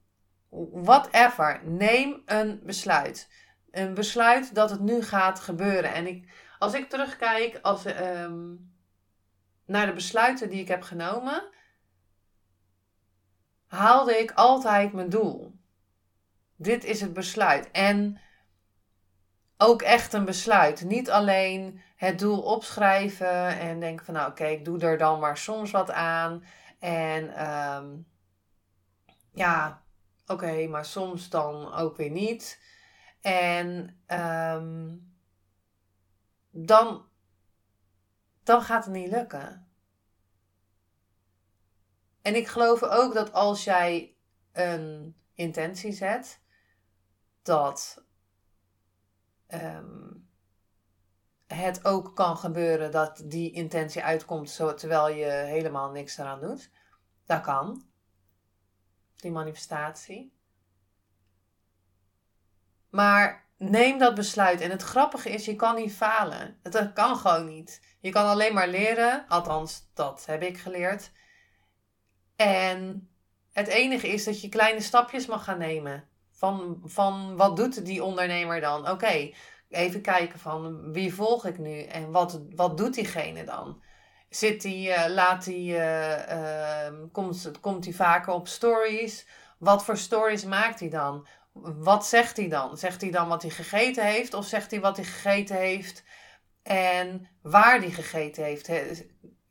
Whatever. 0.73 1.61
Neem 1.65 2.23
een 2.27 2.61
besluit. 2.63 3.29
Een 3.71 3.95
besluit 3.95 4.55
dat 4.55 4.71
het 4.71 4.81
nu 4.81 5.03
gaat 5.03 5.41
gebeuren. 5.41 5.93
En 5.93 6.07
ik, 6.07 6.29
als 6.59 6.75
ik 6.75 6.89
terugkijk 6.89 7.59
als, 7.63 7.87
um, 7.87 8.73
naar 9.67 9.87
de 9.87 9.93
besluiten 9.93 10.49
die 10.49 10.61
ik 10.61 10.69
heb 10.69 10.83
genomen, 10.83 11.49
haalde 13.67 14.19
ik 14.19 14.33
altijd 14.33 14.93
mijn 14.93 15.09
doel. 15.09 15.55
Dit 16.57 16.85
is 16.85 17.01
het 17.01 17.13
besluit. 17.13 17.71
En 17.71 18.21
ook 19.63 19.83
echt 19.83 20.13
een 20.13 20.25
besluit. 20.25 20.85
Niet 20.85 21.11
alleen 21.11 21.81
het 21.97 22.19
doel 22.19 22.43
opschrijven 22.43 23.59
en 23.59 23.81
denken 23.81 24.05
van 24.05 24.15
nou 24.15 24.31
oké, 24.31 24.45
ik 24.45 24.65
doe 24.65 24.79
er 24.79 24.99
dan 24.99 25.21
maar 25.21 25.37
soms 25.37 25.71
wat 25.71 25.91
aan. 25.91 26.45
En 26.79 27.47
um, 27.51 28.07
ja, 29.33 29.83
oké, 30.27 30.67
maar 30.67 30.85
soms 30.85 31.29
dan 31.29 31.73
ook 31.75 31.97
weer 31.97 32.11
niet. 32.11 32.63
En 33.21 34.01
um, 34.07 35.15
dan, 36.51 37.05
dan 38.43 38.63
gaat 38.63 38.85
het 38.85 38.95
niet 38.95 39.11
lukken. 39.11 39.69
En 42.23 42.35
ik 42.35 42.49
geloof 42.49 42.83
ook 42.83 43.15
dat 43.15 43.33
als 43.33 43.65
jij 43.65 44.15
een 44.53 45.17
intentie 45.35 45.93
zet, 45.93 46.41
dat 47.43 48.05
um, 49.55 50.29
het 51.47 51.85
ook 51.85 52.17
kan 52.17 52.37
gebeuren 52.37 52.91
dat 52.91 53.23
die 53.25 53.53
intentie 53.53 54.03
uitkomt 54.03 54.57
terwijl 54.57 55.09
je 55.09 55.31
helemaal 55.31 55.91
niks 55.91 56.19
eraan 56.19 56.41
doet. 56.41 56.71
Dat 57.27 57.41
kan. 57.41 57.85
Die 59.17 59.31
manifestatie. 59.31 60.33
Maar 62.91 63.49
neem 63.57 63.99
dat 63.99 64.15
besluit. 64.15 64.61
En 64.61 64.71
het 64.71 64.83
grappige 64.83 65.31
is, 65.31 65.45
je 65.45 65.57
kan 65.57 65.75
niet 65.75 65.93
falen. 65.93 66.59
Het 66.63 66.93
kan 66.93 67.17
gewoon 67.17 67.47
niet. 67.47 67.97
Je 68.01 68.11
kan 68.11 68.27
alleen 68.27 68.55
maar 68.55 68.69
leren. 68.69 69.25
Althans, 69.29 69.91
dat 69.95 70.27
heb 70.27 70.43
ik 70.43 70.59
geleerd. 70.59 71.11
En 72.37 73.11
het 73.53 73.67
enige 73.67 74.09
is 74.09 74.25
dat 74.25 74.41
je 74.41 74.49
kleine 74.49 74.81
stapjes 74.81 75.27
mag 75.27 75.45
gaan 75.45 75.59
nemen. 75.59 76.09
Van, 76.41 76.81
van 76.85 77.37
wat 77.37 77.57
doet 77.57 77.85
die 77.85 78.05
ondernemer 78.05 78.61
dan? 78.61 78.91
Oké, 78.91 79.31
even 79.69 80.01
kijken 80.01 80.39
van 80.39 80.93
wie 80.93 81.15
volg 81.15 81.45
ik 81.47 81.59
nu 81.59 81.83
en 81.83 82.11
wat, 82.11 82.41
wat 82.55 82.77
doet 82.77 82.95
diegene 82.95 83.45
dan? 83.45 83.83
Zit 84.29 84.63
die, 84.63 84.89
uh, 84.89 85.05
laat 85.09 85.45
die, 85.45 85.73
uh, 85.73 86.29
uh, 86.29 86.93
komt, 87.13 87.51
komt 87.61 87.85
hij 87.85 87.95
vaker 87.95 88.33
op 88.33 88.49
stories? 88.49 89.27
Wat 89.59 89.85
voor 89.85 89.97
stories 89.97 90.45
maakt 90.45 90.81
hij 90.81 90.89
dan? 90.89 91.27
Wat 91.63 92.07
zegt 92.07 92.37
hij 92.37 92.49
dan? 92.49 92.79
Zegt 92.79 93.01
hij 93.01 93.11
dan 93.11 93.29
wat 93.29 93.43
hij 93.43 93.51
gegeten 93.51 94.05
heeft 94.05 94.35
of 94.35 94.47
zegt 94.47 94.71
hij 94.71 94.81
wat 94.81 94.97
hij 94.97 95.07
gegeten 95.07 95.57
heeft 95.57 96.05
en 96.63 97.29
waar 97.43 97.79
hij 97.79 97.91
gegeten 97.91 98.45
heeft? 98.45 98.71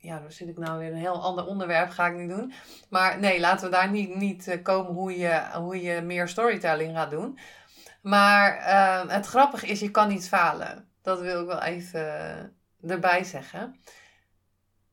Ja, 0.00 0.18
dan 0.18 0.32
zit 0.32 0.48
ik 0.48 0.58
nou 0.58 0.78
weer 0.78 0.90
een 0.90 0.98
heel 0.98 1.22
ander 1.22 1.46
onderwerp, 1.46 1.90
ga 1.90 2.06
ik 2.06 2.16
niet 2.16 2.28
doen. 2.28 2.52
Maar 2.88 3.18
nee, 3.18 3.40
laten 3.40 3.64
we 3.64 3.76
daar 3.76 3.90
niet, 3.90 4.16
niet 4.16 4.48
eh, 4.48 4.62
komen 4.62 4.92
hoe 4.92 5.18
je, 5.18 5.42
hoe 5.54 5.82
je 5.82 6.00
meer 6.00 6.28
storytelling 6.28 6.96
gaat 6.96 7.10
doen. 7.10 7.38
Maar 8.02 8.58
uh, 8.58 9.12
het 9.12 9.26
grappige 9.26 9.66
is, 9.66 9.80
je 9.80 9.90
kan 9.90 10.08
niet 10.08 10.28
falen. 10.28 10.88
Dat 11.02 11.20
wil 11.20 11.40
ik 11.40 11.46
wel 11.46 11.62
even 11.62 12.00
eh, 12.80 12.90
erbij 12.90 13.24
zeggen. 13.24 13.80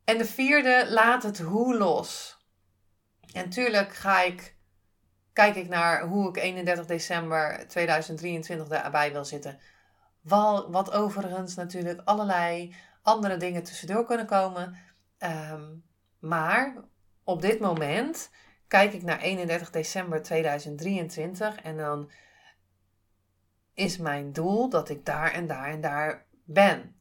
En 0.04 0.18
de 0.18 0.26
vierde, 0.26 0.86
laat 0.90 1.24
het 1.24 1.40
hoe 1.40 1.78
los. 1.78 2.38
En 3.34 3.50
tuurlijk 3.50 3.94
ga 3.94 4.22
ik, 4.22 4.56
kijk 5.34 5.56
ik 5.56 5.68
naar 5.68 6.02
hoe 6.02 6.30
ik 6.30 6.38
31 6.38 6.86
december 6.86 7.68
2023 7.68 8.68
daarbij 8.68 9.12
wil 9.12 9.26
zitten. 9.26 9.60
Wat 10.22 10.92
overigens 10.92 11.56
natuurlijk 11.56 12.02
allerlei 12.04 12.76
andere 13.02 13.38
dingen 13.38 13.64
tussendoor 13.64 14.06
kunnen 14.06 14.26
komen. 14.26 14.78
Ehm, 15.18 15.76
maar 16.20 16.76
op 17.24 17.42
dit 17.42 17.60
moment 17.60 18.30
kijk 18.68 18.94
ik 18.94 19.04
naar 19.04 19.20
31 19.20 19.70
december 19.70 20.22
2023 20.22 21.62
en 21.62 21.78
dan 21.78 22.12
is 23.74 23.98
mijn 23.98 24.34
doel 24.34 24.70
dat 24.70 24.90
ik 24.90 25.06
daar 25.06 25.32
en 25.32 25.48
daar 25.48 25.68
en 25.68 25.82
daar 25.82 26.26
ben. 26.44 26.96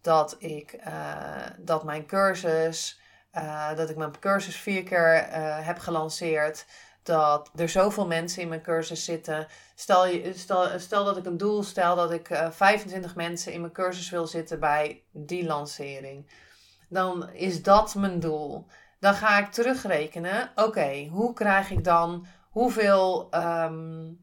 Dat 0.00 0.36
ik, 0.38 0.76
uh, 0.86 1.46
dat 1.58 1.84
mijn 1.84 2.06
cursus 2.06 3.00
uh, 3.36 3.76
dat 3.76 3.90
ik 3.90 3.96
mijn 3.96 4.18
cursus 4.18 4.56
vier 4.56 4.82
keer 4.82 5.28
uh, 5.28 5.66
heb 5.66 5.78
gelanceerd. 5.78 6.66
Dat 7.02 7.50
er 7.56 7.68
zoveel 7.68 8.06
mensen 8.06 8.42
in 8.42 8.48
mijn 8.48 8.62
cursus 8.62 9.04
zitten. 9.04 9.46
Stel, 9.74 10.06
je, 10.06 10.32
stel, 10.34 10.78
stel 10.78 11.04
dat 11.04 11.16
ik 11.16 11.24
een 11.24 11.36
doel 11.36 11.62
stel 11.62 11.96
dat 11.96 12.12
ik 12.12 12.30
uh, 12.30 12.50
25 12.50 13.14
mensen 13.14 13.52
in 13.52 13.60
mijn 13.60 13.72
cursus 13.72 14.10
wil 14.10 14.26
zitten 14.26 14.60
bij 14.60 15.02
die 15.10 15.46
lancering. 15.46 16.30
Dan 16.88 17.30
is 17.30 17.62
dat 17.62 17.94
mijn 17.94 18.20
doel. 18.20 18.66
Dan 19.00 19.14
ga 19.14 19.38
ik 19.38 19.52
terugrekenen. 19.52 20.50
Oké, 20.54 21.08
hoe 21.10 21.32
krijg 21.32 21.70
ik 21.70 21.84
dan 21.84 22.26
hoeveel 22.50 23.28
um, 23.34 24.20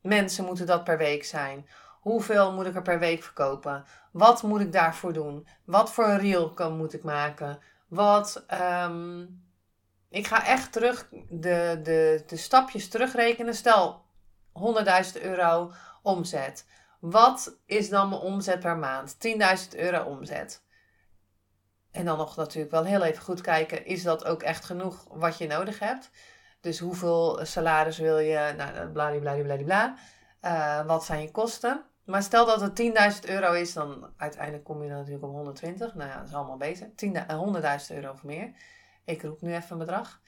mensen 0.00 0.44
moeten 0.44 0.66
dat 0.66 0.84
per 0.84 0.98
week 0.98 1.24
zijn? 1.24 1.68
Hoeveel 2.00 2.52
moet 2.52 2.66
ik 2.66 2.74
er 2.74 2.82
per 2.82 2.98
week 2.98 3.22
verkopen? 3.22 3.84
Wat 4.12 4.42
moet 4.42 4.60
ik 4.60 4.72
daarvoor 4.72 5.12
doen? 5.12 5.46
Wat 5.64 5.92
voor 5.92 6.04
een 6.04 6.18
reel 6.18 6.70
moet 6.70 6.94
ik 6.94 7.02
maken? 7.02 7.58
Wat. 7.88 8.44
Um, 8.82 9.42
ik 10.10 10.26
ga 10.26 10.46
echt 10.46 10.72
terug 10.72 11.08
de, 11.28 11.80
de, 11.82 12.22
de 12.26 12.36
stapjes 12.36 12.88
terugrekenen. 12.88 13.54
Stel 13.54 14.04
100.000 15.16 15.22
euro 15.22 15.72
omzet. 16.02 16.66
Wat 17.00 17.58
is 17.66 17.88
dan 17.88 18.08
mijn 18.08 18.20
omzet 18.20 18.60
per 18.60 18.76
maand? 18.76 19.16
10.000 19.72 19.78
euro 19.78 20.04
omzet. 20.04 20.63
En 21.94 22.04
dan 22.04 22.18
nog 22.18 22.36
natuurlijk 22.36 22.72
wel 22.72 22.84
heel 22.84 23.02
even 23.02 23.22
goed 23.22 23.40
kijken: 23.40 23.86
is 23.86 24.02
dat 24.02 24.24
ook 24.24 24.42
echt 24.42 24.64
genoeg 24.64 25.06
wat 25.08 25.38
je 25.38 25.46
nodig 25.46 25.78
hebt? 25.78 26.10
Dus 26.60 26.78
hoeveel 26.78 27.40
salaris 27.42 27.98
wil 27.98 28.18
je? 28.18 28.54
Nou, 28.56 28.88
bladibladibladibla. 28.88 29.96
Uh, 30.42 30.86
wat 30.86 31.04
zijn 31.04 31.22
je 31.22 31.30
kosten? 31.30 31.84
Maar 32.04 32.22
stel 32.22 32.46
dat 32.46 32.60
het 32.60 32.82
10.000 33.24 33.30
euro 33.30 33.52
is, 33.52 33.72
dan 33.72 34.12
uiteindelijk 34.16 34.64
kom 34.64 34.82
je 34.82 34.88
dan 34.88 34.96
natuurlijk 34.98 35.24
op 35.24 35.32
120. 35.32 35.94
Nou 35.94 36.10
ja, 36.10 36.18
dat 36.18 36.28
is 36.28 36.34
allemaal 36.34 36.56
beter. 36.56 36.90
100.000 37.90 37.96
euro 37.96 38.10
of 38.10 38.22
meer. 38.22 38.52
Ik 39.04 39.22
roep 39.22 39.40
nu 39.40 39.54
even 39.54 39.72
een 39.72 39.78
bedrag. 39.78 40.20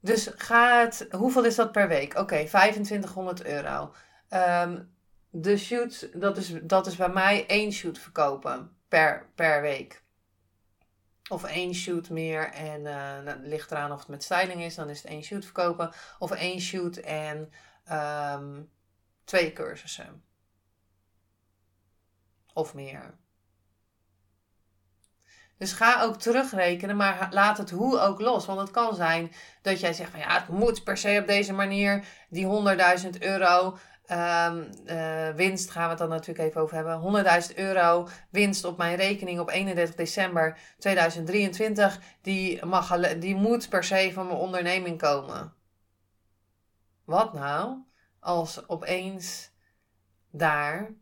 Dus 0.00 0.30
ga 0.36 0.80
het, 0.80 1.06
hoeveel 1.10 1.44
is 1.44 1.54
dat 1.54 1.72
per 1.72 1.88
week? 1.88 2.18
Oké, 2.18 2.44
2500 2.44 3.44
euro. 3.44 3.92
Um, 4.30 4.94
de 5.30 5.56
shoot, 5.56 6.20
dat 6.20 6.36
is, 6.36 6.52
dat 6.62 6.86
is 6.86 6.96
bij 6.96 7.08
mij 7.08 7.46
één 7.46 7.72
shoot 7.72 7.98
verkopen 7.98 8.75
per, 8.88 9.30
per 9.34 9.60
week. 9.60 10.04
Of 11.28 11.44
één 11.44 11.74
shoot 11.74 12.10
meer 12.10 12.52
en 12.52 12.80
uh, 12.80 13.34
ligt 13.42 13.70
eraan 13.70 13.92
of 13.92 13.98
het 13.98 14.08
met 14.08 14.22
styling 14.22 14.62
is, 14.62 14.74
dan 14.74 14.90
is 14.90 15.02
het 15.02 15.10
één 15.10 15.22
shoot 15.22 15.44
verkopen. 15.44 15.92
Of 16.18 16.30
één 16.30 16.60
shoot 16.60 16.96
en 16.96 17.52
um, 17.92 18.70
twee 19.24 19.52
cursussen. 19.52 20.24
Of 22.52 22.74
meer. 22.74 23.18
Dus 25.58 25.72
ga 25.72 26.02
ook 26.02 26.16
terugrekenen, 26.16 26.96
maar 26.96 27.28
laat 27.30 27.58
het 27.58 27.70
hoe 27.70 28.00
ook 28.00 28.20
los. 28.20 28.46
Want 28.46 28.60
het 28.60 28.70
kan 28.70 28.94
zijn 28.94 29.32
dat 29.62 29.80
jij 29.80 29.92
zegt 29.92 30.10
van 30.10 30.20
ja, 30.20 30.38
het 30.38 30.48
moet 30.48 30.84
per 30.84 30.96
se 30.96 31.18
op 31.20 31.26
deze 31.26 31.52
manier. 31.52 32.04
Die 32.28 32.46
100.000 33.02 33.08
euro 33.18 33.78
um, 34.10 34.68
uh, 34.86 35.28
winst 35.28 35.70
gaan 35.70 35.82
we 35.82 35.88
het 35.88 35.98
dan 35.98 36.08
natuurlijk 36.08 36.48
even 36.48 36.60
over 36.60 36.76
hebben. 36.76 37.24
100.000 37.50 37.54
euro 37.54 38.08
winst 38.30 38.64
op 38.64 38.76
mijn 38.76 38.96
rekening 38.96 39.40
op 39.40 39.50
31 39.50 39.94
december 39.94 40.58
2023. 40.78 42.00
Die, 42.22 42.64
mag, 42.64 42.98
die 43.18 43.34
moet 43.34 43.68
per 43.68 43.84
se 43.84 44.10
van 44.12 44.26
mijn 44.26 44.38
onderneming 44.38 44.98
komen. 44.98 45.52
Wat 47.04 47.32
nou 47.32 47.78
als 48.20 48.68
opeens 48.68 49.50
daar 50.30 50.94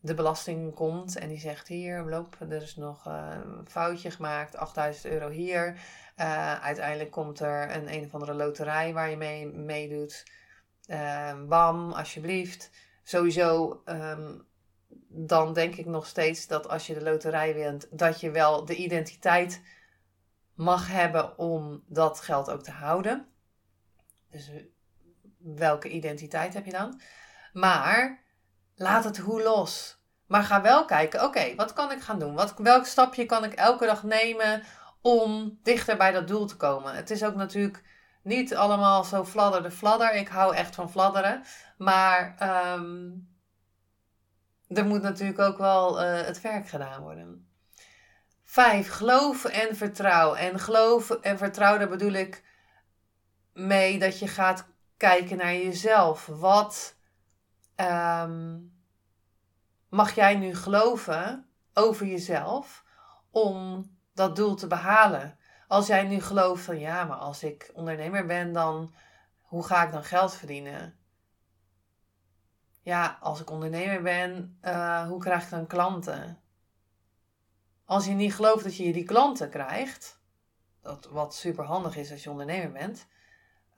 de 0.00 0.14
belasting 0.14 0.74
komt 0.74 1.16
en 1.16 1.28
die 1.28 1.38
zegt 1.38 1.68
hier, 1.68 2.02
loop, 2.02 2.36
er 2.40 2.62
is 2.62 2.76
nog 2.76 3.06
uh, 3.06 3.36
een 3.44 3.68
foutje 3.68 4.10
gemaakt, 4.10 4.56
8000 4.56 5.12
euro 5.12 5.28
hier. 5.28 5.80
Uh, 6.16 6.64
uiteindelijk 6.64 7.10
komt 7.10 7.40
er 7.40 7.76
een 7.76 7.94
een 7.94 8.04
of 8.04 8.14
andere 8.14 8.34
loterij 8.34 8.92
waar 8.92 9.10
je 9.10 9.16
mee 9.16 9.46
meedoet. 9.46 10.24
Bam, 11.48 11.92
alsjeblieft. 11.92 12.70
Sowieso, 13.02 13.82
um, 13.84 14.46
dan 15.08 15.52
denk 15.52 15.74
ik 15.74 15.86
nog 15.86 16.06
steeds 16.06 16.46
dat 16.46 16.68
als 16.68 16.86
je 16.86 16.94
de 16.94 17.02
loterij 17.02 17.54
wint, 17.54 17.86
dat 17.90 18.20
je 18.20 18.30
wel 18.30 18.64
de 18.64 18.74
identiteit 18.74 19.62
mag 20.54 20.88
hebben 20.88 21.38
om 21.38 21.82
dat 21.86 22.20
geld 22.20 22.50
ook 22.50 22.62
te 22.62 22.70
houden. 22.70 23.26
Dus 24.30 24.50
welke 25.38 25.88
identiteit 25.88 26.54
heb 26.54 26.64
je 26.64 26.70
dan? 26.70 27.00
Maar 27.52 28.22
laat 28.74 29.04
het 29.04 29.18
hoe 29.18 29.42
los. 29.42 29.98
Maar 30.26 30.42
ga 30.42 30.62
wel 30.62 30.84
kijken, 30.84 31.24
oké, 31.24 31.54
wat 31.54 31.72
kan 31.72 31.92
ik 31.92 32.00
gaan 32.00 32.18
doen? 32.18 32.34
Wat, 32.34 32.54
welk 32.56 32.86
stapje 32.86 33.26
kan 33.26 33.44
ik 33.44 33.52
elke 33.52 33.86
dag 33.86 34.02
nemen 34.02 34.62
om 35.00 35.58
dichter 35.62 35.96
bij 35.96 36.12
dat 36.12 36.28
doel 36.28 36.46
te 36.46 36.56
komen? 36.56 36.94
Het 36.94 37.10
is 37.10 37.24
ook 37.24 37.34
natuurlijk 37.34 37.82
niet 38.28 38.54
allemaal 38.54 39.04
zo 39.04 39.24
fladder 39.24 39.62
de 39.62 39.70
fladder. 39.70 40.14
Ik 40.14 40.28
hou 40.28 40.54
echt 40.54 40.74
van 40.74 40.90
fladderen. 40.90 41.42
Maar 41.78 42.36
um, 42.72 43.28
er 44.68 44.84
moet 44.84 45.02
natuurlijk 45.02 45.38
ook 45.38 45.58
wel 45.58 46.02
uh, 46.02 46.20
het 46.20 46.40
werk 46.40 46.68
gedaan 46.68 47.02
worden. 47.02 47.48
Vijf, 48.44 48.90
geloof 48.90 49.44
en 49.44 49.76
vertrouw. 49.76 50.34
En 50.34 50.58
geloof 50.58 51.10
en 51.10 51.38
vertrouw, 51.38 51.78
daar 51.78 51.88
bedoel 51.88 52.12
ik 52.12 52.44
mee 53.52 53.98
dat 53.98 54.18
je 54.18 54.28
gaat 54.28 54.66
kijken 54.96 55.36
naar 55.36 55.54
jezelf. 55.54 56.26
Wat 56.26 56.96
um, 57.76 58.72
mag 59.88 60.14
jij 60.14 60.34
nu 60.34 60.54
geloven 60.54 61.46
over 61.74 62.06
jezelf 62.06 62.84
om 63.30 63.90
dat 64.14 64.36
doel 64.36 64.54
te 64.54 64.66
behalen? 64.66 65.37
Als 65.68 65.86
jij 65.86 66.04
nu 66.04 66.20
gelooft 66.20 66.64
van 66.64 66.78
ja, 66.78 67.04
maar 67.04 67.16
als 67.16 67.42
ik 67.42 67.70
ondernemer 67.74 68.26
ben, 68.26 68.52
dan 68.52 68.94
hoe 69.40 69.62
ga 69.62 69.84
ik 69.84 69.92
dan 69.92 70.04
geld 70.04 70.34
verdienen? 70.34 70.98
Ja, 72.80 73.18
als 73.20 73.40
ik 73.40 73.50
ondernemer 73.50 74.02
ben, 74.02 74.58
uh, 74.62 75.06
hoe 75.06 75.20
krijg 75.20 75.42
ik 75.42 75.50
dan 75.50 75.66
klanten? 75.66 76.40
Als 77.84 78.04
je 78.04 78.12
niet 78.12 78.34
gelooft 78.34 78.64
dat 78.64 78.76
je 78.76 78.92
die 78.92 79.04
klanten 79.04 79.50
krijgt, 79.50 80.20
dat, 80.80 81.08
wat 81.10 81.34
super 81.34 81.64
handig 81.64 81.96
is 81.96 82.10
als 82.10 82.22
je 82.22 82.30
ondernemer 82.30 82.72
bent, 82.72 83.06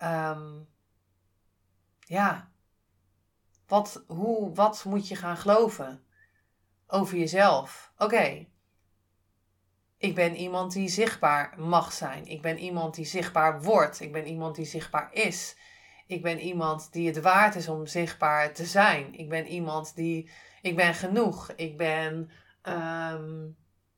um, 0.03 0.69
ja, 1.99 2.51
wat, 3.67 4.05
hoe, 4.07 4.55
wat 4.55 4.85
moet 4.85 5.09
je 5.09 5.17
gaan 5.17 5.37
geloven 5.37 6.05
over 6.87 7.19
jezelf? 7.19 7.93
Oké, 7.97 8.47
ik 10.01 10.15
ben 10.15 10.37
iemand 10.37 10.73
die 10.73 10.89
zichtbaar 10.89 11.55
mag 11.59 11.93
zijn. 11.93 12.27
Ik 12.27 12.43
ben 12.43 12.59
iemand 12.59 12.95
die 12.95 13.05
zichtbaar 13.05 13.63
wordt. 13.63 14.01
Ik 14.01 14.13
ben 14.13 14.27
iemand 14.27 14.57
die 14.57 14.65
zichtbaar 14.65 15.13
is. 15.13 15.57
Ik 16.07 16.23
ben 16.23 16.39
iemand 16.39 16.93
die 16.93 17.07
het 17.07 17.21
waard 17.21 17.55
is 17.55 17.69
om 17.69 17.87
zichtbaar 17.87 18.53
te 18.53 18.65
zijn. 18.65 19.15
Ik 19.15 19.29
ben 19.29 19.47
iemand 19.47 19.95
die. 19.97 20.31
Ik 20.63 20.77
ben 20.77 20.95
genoeg. 20.95 21.53
Ik 21.57 21.77
ben 21.77 22.31
um, 22.63 23.57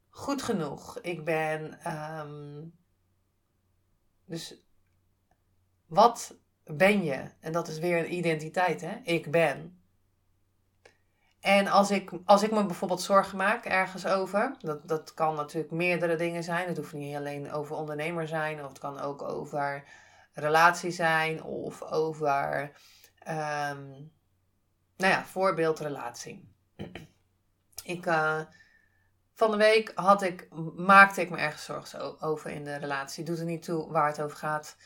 goed 0.08 0.42
genoeg. 0.42 0.98
Ik 1.00 1.24
ben. 1.24 1.78
Um, 1.92 2.74
dus 4.26 4.64
wat 5.86 6.38
ben 6.64 7.04
je. 7.04 7.30
En 7.40 7.52
dat 7.52 7.68
is 7.68 7.78
weer 7.78 7.98
een 7.98 8.14
identiteit, 8.14 8.80
hè? 8.80 8.96
Ik 9.02 9.30
ben. 9.30 9.81
En 11.42 11.66
als 11.66 11.90
ik, 11.90 12.10
als 12.24 12.42
ik 12.42 12.50
me 12.50 12.66
bijvoorbeeld 12.66 13.02
zorgen 13.02 13.38
maak 13.38 13.64
ergens 13.64 14.06
over, 14.06 14.54
dat, 14.58 14.88
dat 14.88 15.14
kan 15.14 15.34
natuurlijk 15.34 15.72
meerdere 15.72 16.16
dingen 16.16 16.42
zijn. 16.42 16.68
Het 16.68 16.76
hoeft 16.76 16.92
niet 16.92 17.16
alleen 17.16 17.52
over 17.52 17.76
ondernemer 17.76 18.28
zijn, 18.28 18.62
of 18.62 18.68
het 18.68 18.78
kan 18.78 19.00
ook 19.00 19.22
over 19.22 19.84
relatie 20.32 20.90
zijn, 20.90 21.42
of 21.42 21.82
over, 21.82 22.72
um, 23.28 24.12
nou 24.96 25.12
ja, 25.12 25.24
voorbeeldrelatie. 25.24 26.48
Ik, 27.84 28.06
uh, 28.06 28.40
van 29.34 29.50
de 29.50 29.56
week 29.56 29.92
had 29.94 30.22
ik, 30.22 30.48
maakte 30.76 31.20
ik 31.20 31.30
me 31.30 31.36
ergens 31.36 31.64
zorgen 31.64 32.20
over 32.20 32.50
in 32.50 32.64
de 32.64 32.76
relatie. 32.76 33.24
Doet 33.24 33.38
er 33.38 33.44
niet 33.44 33.62
toe 33.62 33.92
waar 33.92 34.06
het 34.06 34.20
over 34.20 34.36
gaat 34.36 34.76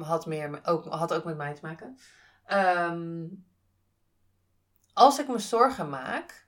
had, 0.00 0.26
meer, 0.26 0.60
ook, 0.64 0.84
had 0.84 1.14
ook 1.14 1.24
met 1.24 1.36
mij 1.36 1.54
te 1.54 1.66
maken. 1.66 1.98
Um, 2.92 3.44
als 4.94 5.18
ik 5.18 5.28
me 5.28 5.38
zorgen 5.38 5.88
maak, 5.88 6.46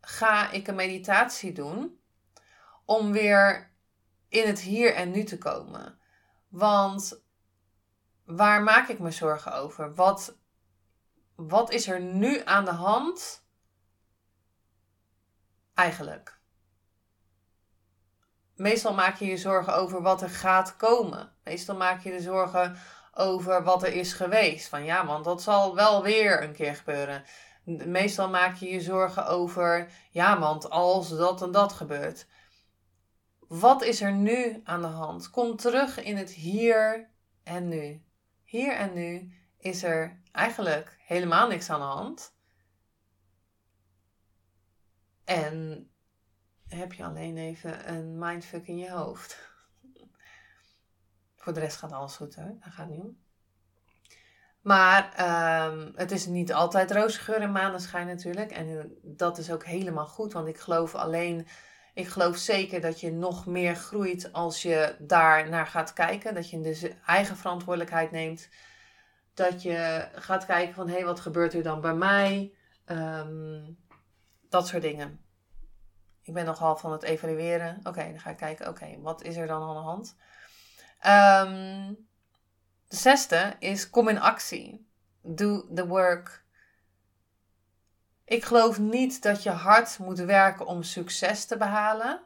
ga 0.00 0.50
ik 0.50 0.66
een 0.66 0.74
meditatie 0.74 1.52
doen 1.52 2.00
om 2.84 3.12
weer 3.12 3.74
in 4.28 4.46
het 4.46 4.60
hier 4.60 4.94
en 4.94 5.10
nu 5.10 5.24
te 5.24 5.38
komen. 5.38 5.98
Want 6.48 7.22
waar 8.24 8.62
maak 8.62 8.88
ik 8.88 8.98
me 8.98 9.10
zorgen 9.10 9.54
over? 9.54 9.94
Wat, 9.94 10.36
wat 11.34 11.70
is 11.70 11.88
er 11.88 12.00
nu 12.00 12.42
aan 12.44 12.64
de 12.64 12.70
hand 12.70 13.44
eigenlijk? 15.74 16.36
meestal 18.56 18.94
maak 18.94 19.16
je 19.16 19.26
je 19.26 19.36
zorgen 19.36 19.74
over 19.74 20.02
wat 20.02 20.22
er 20.22 20.30
gaat 20.30 20.76
komen. 20.76 21.32
Meestal 21.44 21.76
maak 21.76 22.02
je 22.02 22.12
je 22.12 22.20
zorgen 22.20 22.78
over 23.16 23.64
wat 23.64 23.82
er 23.82 23.92
is 23.92 24.12
geweest. 24.12 24.68
Van 24.68 24.84
ja, 24.84 25.06
want 25.06 25.24
dat 25.24 25.42
zal 25.42 25.74
wel 25.74 26.02
weer 26.02 26.42
een 26.42 26.52
keer 26.52 26.76
gebeuren. 26.76 27.24
Meestal 27.64 28.28
maak 28.28 28.56
je 28.56 28.68
je 28.68 28.80
zorgen 28.80 29.26
over, 29.26 29.90
ja, 30.10 30.38
want 30.38 30.70
als 30.70 31.08
dat 31.08 31.42
en 31.42 31.50
dat 31.50 31.72
gebeurt. 31.72 32.26
Wat 33.48 33.82
is 33.82 34.00
er 34.00 34.12
nu 34.12 34.60
aan 34.64 34.80
de 34.80 34.86
hand? 34.86 35.30
Kom 35.30 35.56
terug 35.56 36.02
in 36.02 36.16
het 36.16 36.30
hier 36.30 37.10
en 37.42 37.68
nu. 37.68 38.02
Hier 38.44 38.72
en 38.72 38.92
nu 38.92 39.32
is 39.58 39.82
er 39.82 40.20
eigenlijk 40.32 40.98
helemaal 41.06 41.48
niks 41.48 41.70
aan 41.70 41.80
de 41.80 41.86
hand. 41.86 42.34
En 45.24 45.90
heb 46.68 46.92
je 46.92 47.04
alleen 47.04 47.36
even 47.36 47.92
een 47.94 48.18
mindfuck 48.18 48.66
in 48.66 48.78
je 48.78 48.90
hoofd. 48.90 49.54
Voor 51.46 51.54
de 51.54 51.60
rest 51.60 51.76
gaat 51.76 51.92
alles 51.92 52.16
goed 52.16 52.34
hoor, 52.34 52.54
dat 52.60 52.72
gaat 52.72 52.88
niet 52.88 53.00
om. 53.00 53.18
Maar 54.60 55.12
ehm, 55.12 55.90
het 55.94 56.10
is 56.10 56.26
niet 56.26 56.52
altijd 56.52 56.90
roze 56.92 57.18
geur 57.20 57.40
en 57.40 57.52
maneschijn 57.52 58.06
natuurlijk. 58.06 58.50
En 58.50 58.98
dat 59.02 59.38
is 59.38 59.50
ook 59.52 59.64
helemaal 59.64 60.06
goed, 60.06 60.32
want 60.32 60.48
ik 60.48 60.58
geloof 60.58 60.94
alleen, 60.94 61.46
ik 61.94 62.08
geloof 62.08 62.36
zeker 62.36 62.80
dat 62.80 63.00
je 63.00 63.12
nog 63.12 63.46
meer 63.46 63.74
groeit 63.74 64.32
als 64.32 64.62
je 64.62 64.96
daar 64.98 65.48
naar 65.48 65.66
gaat 65.66 65.92
kijken. 65.92 66.34
Dat 66.34 66.50
je 66.50 66.60
dus 66.60 66.84
eigen 67.06 67.36
verantwoordelijkheid 67.36 68.10
neemt. 68.10 68.48
Dat 69.34 69.62
je 69.62 70.08
gaat 70.14 70.46
kijken 70.46 70.74
van, 70.74 70.88
hé, 70.88 70.94
hey, 70.94 71.04
wat 71.04 71.20
gebeurt 71.20 71.54
er 71.54 71.62
dan 71.62 71.80
bij 71.80 71.94
mij? 71.94 72.54
Ehm, 72.84 73.72
dat 74.48 74.66
soort 74.66 74.82
dingen. 74.82 75.20
Ik 76.22 76.34
ben 76.34 76.44
nogal 76.44 76.76
van 76.76 76.92
het 76.92 77.02
evalueren. 77.02 77.80
Oké, 77.82 78.08
dan 78.10 78.20
ga 78.20 78.30
ik 78.30 78.36
kijken, 78.36 78.68
oké, 78.68 79.00
wat 79.00 79.22
is 79.22 79.36
er 79.36 79.46
dan 79.46 79.62
aan 79.62 79.74
de 79.74 79.80
hand? 79.80 80.16
Ehm, 80.98 81.92
de 82.88 82.96
zesde 82.96 83.56
is 83.58 83.90
kom 83.90 84.08
in 84.08 84.20
actie. 84.20 84.86
Do 85.22 85.74
the 85.74 85.86
work. 85.86 86.44
Ik 88.24 88.44
geloof 88.44 88.78
niet 88.78 89.22
dat 89.22 89.42
je 89.42 89.50
hard 89.50 89.98
moet 89.98 90.18
werken 90.18 90.66
om 90.66 90.82
succes 90.82 91.44
te 91.44 91.56
behalen. 91.56 92.20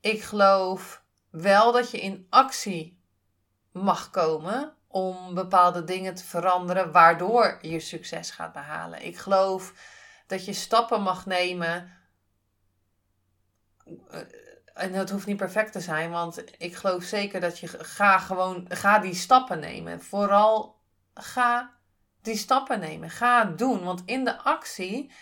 Ik 0.00 0.22
geloof 0.22 1.02
wel 1.30 1.72
dat 1.72 1.90
je 1.90 2.00
in 2.00 2.26
actie 2.30 3.00
mag 3.72 4.10
komen 4.10 4.74
om 4.88 5.34
bepaalde 5.34 5.84
dingen 5.84 6.14
te 6.14 6.24
veranderen 6.24 6.92
waardoor 6.92 7.58
je 7.60 7.80
succes 7.80 8.30
gaat 8.30 8.52
behalen. 8.52 9.04
Ik 9.04 9.16
geloof 9.16 9.74
dat 10.26 10.44
je 10.44 10.52
stappen 10.52 11.02
mag 11.02 11.26
nemen 11.26 11.92
eh, 14.10 14.20
en 14.76 14.92
het 14.92 15.10
hoeft 15.10 15.26
niet 15.26 15.36
perfect 15.36 15.72
te 15.72 15.80
zijn, 15.80 16.10
want 16.10 16.44
ik 16.58 16.74
geloof 16.74 17.02
zeker 17.02 17.40
dat 17.40 17.58
je 17.58 17.68
ga 17.68 18.18
gewoon, 18.18 18.66
ga 18.68 18.98
die 18.98 19.14
stappen 19.14 19.58
nemen. 19.58 20.02
Vooral 20.02 20.80
ga 21.14 21.74
die 22.22 22.36
stappen 22.36 22.80
nemen. 22.80 23.10
Ga 23.10 23.44
doen, 23.44 23.84
want 23.84 24.02
in 24.06 24.24
de 24.24 24.38
actie 24.38 25.12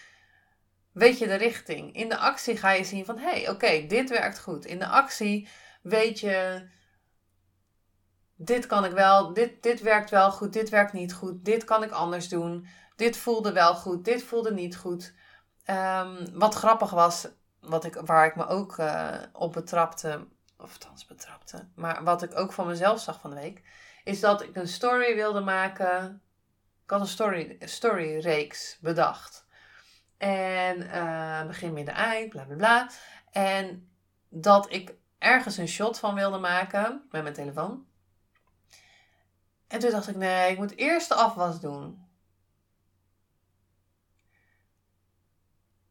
weet 0.92 1.18
je 1.18 1.26
de 1.26 1.34
richting. 1.34 1.94
In 1.94 2.08
de 2.08 2.16
actie 2.16 2.56
ga 2.56 2.70
je 2.70 2.84
zien 2.84 3.04
van, 3.04 3.18
hé, 3.18 3.30
hey, 3.30 3.48
oké, 3.48 3.86
dit 3.86 4.10
werkt 4.10 4.38
goed. 4.38 4.64
In 4.64 4.78
de 4.78 4.86
actie 4.86 5.48
weet 5.82 6.20
je, 6.20 6.66
dit 8.36 8.66
kan 8.66 8.84
ik 8.84 8.92
wel, 8.92 9.32
dit, 9.32 9.62
dit 9.62 9.80
werkt 9.80 10.10
wel 10.10 10.32
goed, 10.32 10.52
dit 10.52 10.68
werkt 10.68 10.92
niet 10.92 11.12
goed, 11.12 11.44
dit 11.44 11.64
kan 11.64 11.82
ik 11.82 11.90
anders 11.90 12.28
doen. 12.28 12.66
Dit 12.96 13.16
voelde 13.16 13.52
wel 13.52 13.74
goed, 13.74 14.04
dit 14.04 14.22
voelde 14.22 14.52
niet 14.52 14.76
goed. 14.76 15.14
Um, 15.70 16.38
wat 16.38 16.54
grappig 16.54 16.90
was, 16.90 17.28
wat 17.66 17.84
ik, 17.84 17.94
waar 17.94 18.26
ik 18.26 18.36
me 18.36 18.46
ook 18.46 18.76
uh, 18.76 19.14
op 19.32 19.52
betrapte, 19.52 20.26
of 20.58 20.72
althans 20.72 21.06
betrapte, 21.06 21.68
maar 21.74 22.04
wat 22.04 22.22
ik 22.22 22.38
ook 22.38 22.52
van 22.52 22.66
mezelf 22.66 23.00
zag 23.00 23.20
van 23.20 23.30
de 23.30 23.36
week, 23.36 23.62
is 24.04 24.20
dat 24.20 24.42
ik 24.42 24.56
een 24.56 24.68
story 24.68 25.14
wilde 25.14 25.40
maken. 25.40 26.22
Ik 26.84 26.90
had 26.90 27.00
een 27.00 27.06
story, 27.06 27.56
story 27.60 28.18
reeks 28.18 28.78
bedacht. 28.80 29.46
En 30.16 30.80
uh, 30.80 31.46
begin, 31.46 31.72
midden, 31.72 31.94
eind, 31.94 32.28
bla 32.28 32.44
bla 32.44 32.56
bla. 32.56 32.90
En 33.30 33.88
dat 34.28 34.72
ik 34.72 34.94
ergens 35.18 35.56
een 35.56 35.68
shot 35.68 35.98
van 35.98 36.14
wilde 36.14 36.38
maken 36.38 37.06
met 37.10 37.22
mijn 37.22 37.34
telefoon. 37.34 37.86
En 39.68 39.78
toen 39.78 39.90
dacht 39.90 40.08
ik, 40.08 40.16
nee, 40.16 40.50
ik 40.50 40.58
moet 40.58 40.76
eerst 40.76 41.08
de 41.08 41.14
afwas 41.14 41.60
doen. 41.60 42.03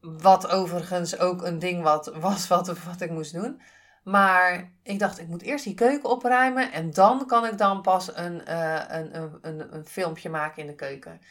Wat 0.04 0.48
overigens 0.48 1.20
ook 1.20 1.42
een 1.42 1.60
ding 1.60 1.84
wat, 1.84 2.12
was 2.16 2.48
wat, 2.48 2.68
wat 2.68 3.02
ik 3.02 3.12
moest 3.12 3.34
doen. 3.34 3.62
Maar 4.04 4.72
ik 4.84 5.00
dacht, 5.00 5.20
ik 5.20 5.28
moet 5.28 5.42
eerst 5.42 5.63
die 5.63 5.74
keuken 5.74 6.10
opruimen. 6.10 6.72
En 6.72 6.92
dan 6.92 7.26
kan 7.28 7.46
ik 7.46 7.58
dan 7.58 7.82
pas 7.82 8.16
een, 8.16 8.42
uh, 8.48 8.84
een, 8.88 9.16
een, 9.16 9.38
een, 9.42 9.76
een 9.76 9.86
filmpje 9.86 10.30
maken 10.30 10.62
in 10.62 10.68
de 10.68 10.76
keuken. 10.76 11.22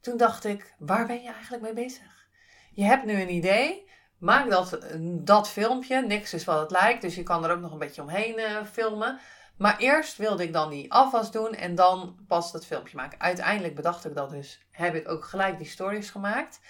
Toen 0.00 0.16
dacht 0.16 0.44
ik, 0.44 0.74
waar 0.78 1.06
ben 1.06 1.22
je 1.22 1.32
eigenlijk 1.32 1.62
mee 1.62 1.72
bezig? 1.72 2.28
Je 2.72 2.84
hebt 2.84 3.04
nu 3.04 3.20
een 3.20 3.32
idee. 3.32 3.88
Maak 4.18 4.50
dat, 4.50 4.78
dat 5.02 5.48
filmpje. 5.48 6.02
Niks 6.06 6.34
is 6.34 6.44
wat 6.44 6.60
het 6.60 6.70
lijkt. 6.70 7.02
Dus 7.02 7.14
je 7.14 7.22
kan 7.22 7.44
er 7.44 7.50
ook 7.50 7.60
nog 7.60 7.72
een 7.72 7.78
beetje 7.78 8.02
omheen 8.02 8.38
uh, 8.38 8.64
filmen. 8.72 9.18
Maar 9.60 9.78
eerst 9.78 10.16
wilde 10.16 10.42
ik 10.42 10.52
dan 10.52 10.70
die 10.70 10.92
afwas 10.92 11.30
doen 11.30 11.54
en 11.54 11.74
dan 11.74 12.18
pas 12.26 12.52
dat 12.52 12.66
filmpje 12.66 12.96
maken. 12.96 13.20
Uiteindelijk 13.20 13.74
bedacht 13.74 14.04
ik 14.04 14.14
dat 14.14 14.30
dus. 14.30 14.66
Heb 14.70 14.94
ik 14.94 15.08
ook 15.08 15.24
gelijk 15.24 15.58
die 15.58 15.66
stories 15.66 16.10
gemaakt. 16.10 16.60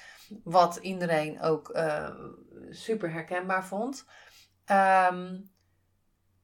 Wat 0.44 0.76
iedereen 0.76 1.40
ook 1.40 1.70
uh, 1.76 2.10
super 2.70 3.12
herkenbaar 3.12 3.66
vond. 3.66 4.06
Um, 4.66 5.50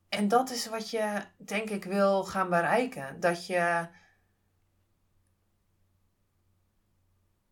en 0.08 0.28
dat 0.28 0.50
is 0.50 0.66
wat 0.66 0.90
je, 0.90 1.22
denk 1.36 1.70
ik, 1.70 1.84
wil 1.84 2.24
gaan 2.24 2.48
bereiken. 2.48 3.20
Dat 3.20 3.46
je. 3.46 3.88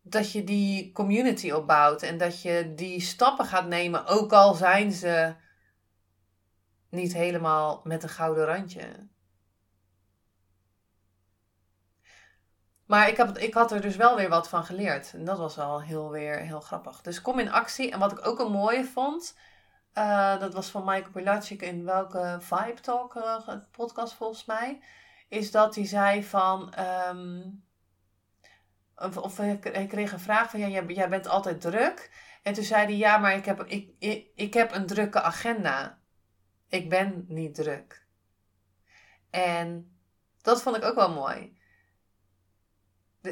Dat 0.01 0.31
je 0.31 0.43
die 0.43 0.91
community 0.91 1.51
opbouwt 1.51 2.01
en 2.01 2.17
dat 2.17 2.41
je 2.41 2.73
die 2.75 3.01
stappen 3.01 3.45
gaat 3.45 3.67
nemen, 3.67 4.05
ook 4.05 4.33
al 4.33 4.53
zijn 4.53 4.91
ze 4.91 5.35
niet 6.95 7.13
helemaal 7.13 7.81
met 7.83 8.03
een 8.03 8.09
gouden 8.09 8.45
randje. 8.45 9.07
Maar 12.85 13.09
ik, 13.09 13.17
heb, 13.17 13.37
ik 13.37 13.53
had 13.53 13.71
er 13.71 13.81
dus 13.81 13.95
wel 13.95 14.15
weer 14.15 14.29
wat 14.29 14.49
van 14.49 14.65
geleerd. 14.65 15.13
En 15.13 15.25
dat 15.25 15.37
was 15.37 15.55
wel 15.55 15.81
heel, 15.81 16.09
weer 16.09 16.37
heel 16.37 16.59
grappig. 16.59 17.01
Dus 17.01 17.21
kom 17.21 17.39
in 17.39 17.51
actie. 17.51 17.91
En 17.91 17.99
wat 17.99 18.11
ik 18.11 18.27
ook 18.27 18.39
een 18.39 18.51
mooie 18.51 18.85
vond, 18.85 19.35
uh, 19.93 20.39
dat 20.39 20.53
was 20.53 20.69
van 20.69 20.85
Michael 20.85 21.11
Pilacic 21.11 21.61
in 21.61 21.85
welke 21.85 22.37
Vibe 22.39 22.81
Talk 22.81 23.15
uh, 23.15 23.47
podcast 23.71 24.13
volgens 24.13 24.45
mij, 24.45 24.81
is 25.29 25.51
dat 25.51 25.75
hij 25.75 25.85
zei 25.85 26.23
van, 26.23 26.73
um, 27.09 27.63
of, 28.95 29.39
ik 29.39 29.87
kreeg 29.89 30.11
een 30.11 30.19
vraag 30.19 30.49
van, 30.49 30.59
ja, 30.59 30.67
jij, 30.67 30.85
jij, 30.85 31.09
bent 31.09 31.27
altijd 31.27 31.61
druk. 31.61 32.11
En 32.43 32.53
toen 32.53 32.63
zei 32.63 32.83
hij, 32.83 32.95
ja, 32.95 33.17
maar 33.17 33.35
ik 33.35 33.45
heb, 33.45 33.63
ik, 33.63 33.93
ik 34.35 34.53
heb 34.53 34.73
een 34.73 34.85
drukke 34.85 35.21
agenda. 35.21 35.99
Ik 36.69 36.89
ben 36.89 37.25
niet 37.27 37.55
druk. 37.55 38.05
En 39.29 39.97
dat 40.41 40.61
vond 40.61 40.75
ik 40.75 40.83
ook 40.83 40.95
wel 40.95 41.13
mooi 41.13 41.55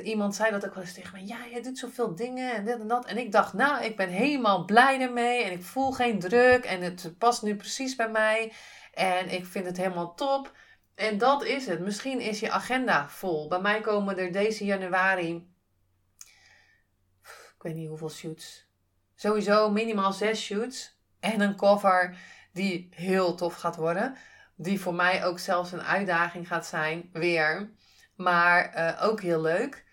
iemand 0.01 0.35
zei 0.35 0.51
dat 0.51 0.65
ook 0.65 0.73
wel 0.73 0.83
eens 0.83 0.93
tegen 0.93 1.13
me. 1.13 1.27
Ja, 1.27 1.45
je 1.45 1.61
doet 1.61 1.77
zoveel 1.77 2.15
dingen 2.15 2.55
en 2.55 2.65
dit 2.65 2.79
en 2.79 2.87
dat. 2.87 3.05
En 3.05 3.17
ik 3.17 3.31
dacht, 3.31 3.53
nou, 3.53 3.83
ik 3.83 3.95
ben 3.95 4.09
helemaal 4.09 4.65
blij 4.65 5.01
ermee. 5.01 5.43
En 5.43 5.51
ik 5.51 5.63
voel 5.63 5.91
geen 5.91 6.19
druk. 6.19 6.65
En 6.65 6.81
het 6.81 7.13
past 7.17 7.43
nu 7.43 7.55
precies 7.55 7.95
bij 7.95 8.09
mij. 8.09 8.53
En 8.93 9.29
ik 9.29 9.45
vind 9.45 9.65
het 9.65 9.77
helemaal 9.77 10.15
top. 10.15 10.51
En 10.95 11.17
dat 11.17 11.43
is 11.43 11.65
het. 11.65 11.79
Misschien 11.79 12.19
is 12.19 12.39
je 12.39 12.51
agenda 12.51 13.09
vol. 13.09 13.47
Bij 13.47 13.61
mij 13.61 13.81
komen 13.81 14.17
er 14.17 14.31
deze 14.31 14.65
januari. 14.65 15.51
Ik 17.23 17.69
weet 17.69 17.75
niet 17.75 17.87
hoeveel 17.87 18.09
shoots. 18.09 18.67
Sowieso 19.15 19.69
minimaal 19.69 20.13
zes 20.13 20.43
shoots. 20.43 20.97
En 21.19 21.41
een 21.41 21.55
cover 21.55 22.17
die 22.53 22.89
heel 22.95 23.35
tof 23.35 23.53
gaat 23.53 23.75
worden. 23.75 24.15
Die 24.55 24.79
voor 24.79 24.93
mij 24.93 25.25
ook 25.25 25.39
zelfs 25.39 25.71
een 25.71 25.83
uitdaging 25.83 26.47
gaat 26.47 26.65
zijn. 26.65 27.09
Weer. 27.13 27.71
Maar 28.15 28.73
uh, 28.75 29.03
ook 29.03 29.21
heel 29.21 29.41
leuk. 29.41 29.85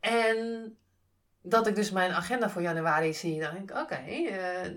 En 0.00 0.76
dat 1.42 1.66
ik 1.66 1.74
dus 1.74 1.90
mijn 1.90 2.12
agenda 2.12 2.50
voor 2.50 2.62
januari 2.62 3.14
zie. 3.14 3.40
Dan 3.40 3.54
denk 3.54 3.70
ik, 3.70 3.76
oké, 3.76 3.94
eh, 3.94 4.70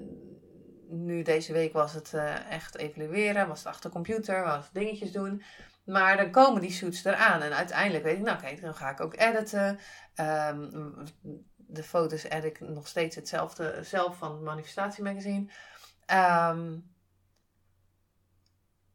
nu 0.89 1.21
deze 1.21 1.53
week 1.53 1.73
was 1.73 1.93
het 1.93 2.11
uh, 2.15 2.51
echt 2.51 2.77
evalueren. 2.77 3.47
Was 3.47 3.57
het 3.57 3.67
achter 3.67 3.89
computer, 3.89 4.43
was 4.43 4.71
dingetjes 4.71 5.11
doen. 5.11 5.43
Maar 5.85 6.17
dan 6.17 6.31
komen 6.31 6.61
die 6.61 6.71
shoots 6.71 7.05
eraan. 7.05 7.41
En 7.41 7.53
uiteindelijk 7.53 8.03
weet 8.03 8.17
ik, 8.17 8.23
nou 8.23 8.37
oké, 8.37 8.61
dan 8.61 8.75
ga 8.75 8.89
ik 8.89 9.01
ook 9.01 9.15
editen. 9.17 9.79
Um, 10.49 10.93
de 11.75 11.83
foto's 11.83 12.23
edit 12.23 12.43
ik 12.43 12.59
nog 12.59 12.87
steeds 12.87 13.15
hetzelfde 13.15 13.79
zelf 13.83 14.17
van 14.17 14.31
het 14.31 14.41
Manifestatie 14.41 15.03
Magazine. 15.03 15.47
Um, 16.13 16.93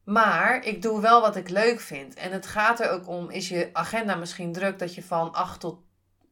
maar 0.04 0.64
ik 0.64 0.82
doe 0.82 1.00
wel 1.00 1.20
wat 1.20 1.36
ik 1.36 1.48
leuk 1.48 1.80
vind. 1.80 2.14
En 2.14 2.32
het 2.32 2.46
gaat 2.46 2.80
er 2.80 2.90
ook 2.90 3.08
om, 3.08 3.30
is 3.30 3.48
je 3.48 3.70
agenda 3.72 4.14
misschien 4.14 4.52
druk 4.52 4.78
dat 4.78 4.94
je 4.94 5.02
van 5.02 5.32
8 5.32 5.60
tot 5.60 5.82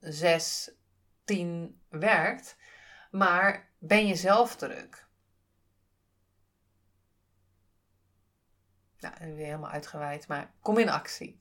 6, 0.01 0.71
10 1.25 1.81
werkt. 1.89 2.57
Maar 3.11 3.71
ben 3.79 4.07
je 4.07 4.15
zelf 4.15 4.57
druk? 4.57 5.07
Nou, 8.99 9.15
weer 9.19 9.45
helemaal 9.47 9.71
uitgeweid, 9.71 10.29
maar 10.29 10.53
kom 10.61 10.79
in 10.79 10.89
actie. 10.89 11.39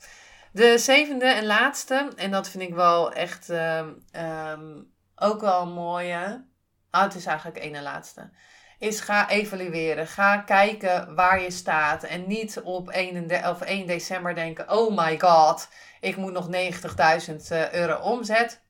De 0.52 0.78
zevende 0.78 1.26
en 1.26 1.46
laatste, 1.46 2.12
en 2.16 2.32
dat 2.32 2.50
vind 2.50 2.64
ik 2.64 2.74
wel 2.74 3.14
echt 3.14 3.50
um, 3.50 4.06
um, 4.12 4.94
ook 5.20 5.42
wel 5.42 5.62
een 5.62 5.74
mooie. 5.74 6.46
Ah, 6.90 7.04
het 7.04 7.16
is 7.16 7.26
eigenlijk 7.26 7.58
één 7.58 7.76
en 7.76 7.84
laatste 7.84 8.30
is 8.78 9.00
ga 9.00 9.30
evalueren. 9.30 10.08
Ga 10.08 10.38
kijken 10.38 11.16
waar 11.16 11.42
je 11.42 11.52
staat. 11.52 12.04
En 12.04 12.28
niet 12.28 12.62
op 12.64 12.90
1, 12.90 13.50
of 13.50 13.62
1 13.62 13.88
december 13.88 14.36
denken: 14.36 14.72
oh 14.72 14.98
my 14.98 15.20
god, 15.20 15.70
ik 16.00 16.18
moet 16.18 16.32
nog 16.32 16.48
90.000 16.48 17.36
eh, 17.50 17.74
euro 17.74 18.00
omzet. 18.00 18.62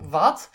Wat? 0.00 0.50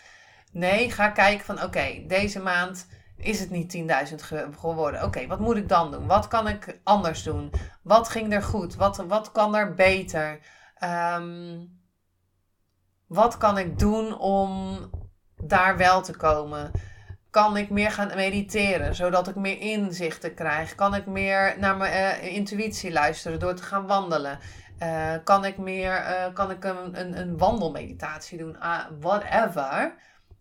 Nee, 0.52 0.90
ga 0.90 1.08
kijken 1.08 1.44
van 1.44 1.62
oké, 1.62 2.04
deze 2.06 2.40
maand 2.40 2.88
is 3.16 3.40
het 3.40 3.50
niet 3.50 3.76
10.000 4.10 4.14
geworden. 4.58 5.02
Oké, 5.02 5.26
wat 5.26 5.40
moet 5.40 5.56
ik 5.56 5.68
dan 5.68 5.90
doen? 5.90 6.06
Wat 6.06 6.28
kan 6.28 6.48
ik 6.48 6.80
anders 6.82 7.22
doen? 7.22 7.52
Wat 7.82 8.08
ging 8.08 8.32
er 8.32 8.42
goed? 8.42 8.74
Wat, 8.74 8.96
wat 8.96 9.32
kan 9.32 9.54
er 9.54 9.74
beter? 9.74 10.40
Ehm, 10.74 11.64
wat 13.06 13.36
kan 13.36 13.58
ik 13.58 13.78
doen 13.78 14.18
om 14.18 14.78
daar 15.42 15.76
wel 15.76 16.02
te 16.02 16.16
komen? 16.16 16.70
Kan 17.30 17.56
ik 17.56 17.70
meer 17.70 17.90
gaan 17.90 18.12
mediteren, 18.14 18.94
zodat 18.94 19.28
ik 19.28 19.34
meer 19.34 19.60
inzichten 19.60 20.34
krijg? 20.34 20.74
Kan 20.74 20.94
ik 20.94 21.06
meer 21.06 21.58
naar 21.58 21.76
mijn 21.76 22.24
uh, 22.24 22.34
intuïtie 22.34 22.92
luisteren 22.92 23.38
door 23.38 23.54
te 23.54 23.62
gaan 23.62 23.86
wandelen? 23.86 24.38
Uh, 24.82 25.14
kan 25.24 25.44
ik 25.44 25.58
meer, 25.58 25.92
uh, 25.92 26.34
kan 26.34 26.50
ik 26.50 26.64
een, 26.64 27.00
een, 27.00 27.18
een 27.18 27.38
wandelmeditatie 27.38 28.38
doen? 28.38 28.56
Uh, 28.56 28.84
whatever. 29.00 29.94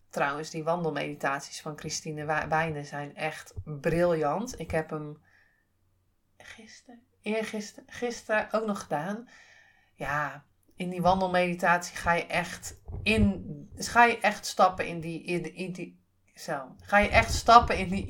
Trouwens, 0.10 0.49
die 0.49 0.63
wandelmeditaties 0.63 1.62
van 1.62 1.77
Christine 1.77 2.47
Wijnen 2.49 2.86
zijn 2.86 3.15
echt 3.15 3.53
briljant. 3.63 4.60
Ik 4.60 4.71
heb 4.71 4.89
hem 4.89 5.21
gisteren, 6.38 7.01
eergisteren, 7.21 7.89
gisteren 7.89 8.47
ook 8.51 8.65
nog 8.65 8.81
gedaan. 8.81 9.29
Ja, 9.93 10.43
in 10.75 10.89
die 10.89 11.01
wandelmeditatie 11.01 11.97
ga 11.97 12.13
je 12.13 12.25
echt 12.25 12.81
in, 13.03 13.69
ga 13.75 14.03
je 14.03 14.19
echt 14.19 14.45
stappen 14.45 14.88
in 14.88 14.99
die, 14.99 15.23
in, 15.23 15.55
in 15.55 15.71
die 15.71 16.03
zo, 16.35 16.75
ga 16.81 16.97
je 16.97 17.09
echt 17.09 17.33
stappen 17.33 17.77
in 17.77 17.89
die 17.89 18.05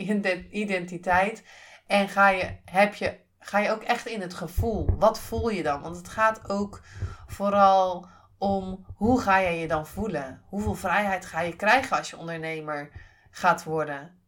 identiteit 0.49 1.43
en 1.87 2.09
ga 2.09 2.29
je, 2.29 2.57
heb 2.65 2.93
je, 2.93 3.19
ga 3.39 3.59
je 3.59 3.71
ook 3.71 3.83
echt 3.83 4.05
in 4.05 4.21
het 4.21 4.33
gevoel. 4.33 4.95
Wat 4.97 5.19
voel 5.19 5.49
je 5.49 5.63
dan? 5.63 5.81
Want 5.81 5.97
het 5.97 6.07
gaat 6.07 6.49
ook 6.49 6.81
vooral 7.27 8.07
om 8.37 8.85
hoe 8.95 9.21
ga 9.21 9.37
je 9.37 9.59
je 9.59 9.67
dan 9.67 9.87
voelen? 9.87 10.41
Hoeveel 10.45 10.75
vrijheid 10.75 11.25
ga 11.25 11.41
je 11.41 11.55
krijgen 11.55 11.97
als 11.97 12.09
je 12.09 12.17
ondernemer 12.17 12.91
gaat 13.29 13.63
worden 13.63 14.19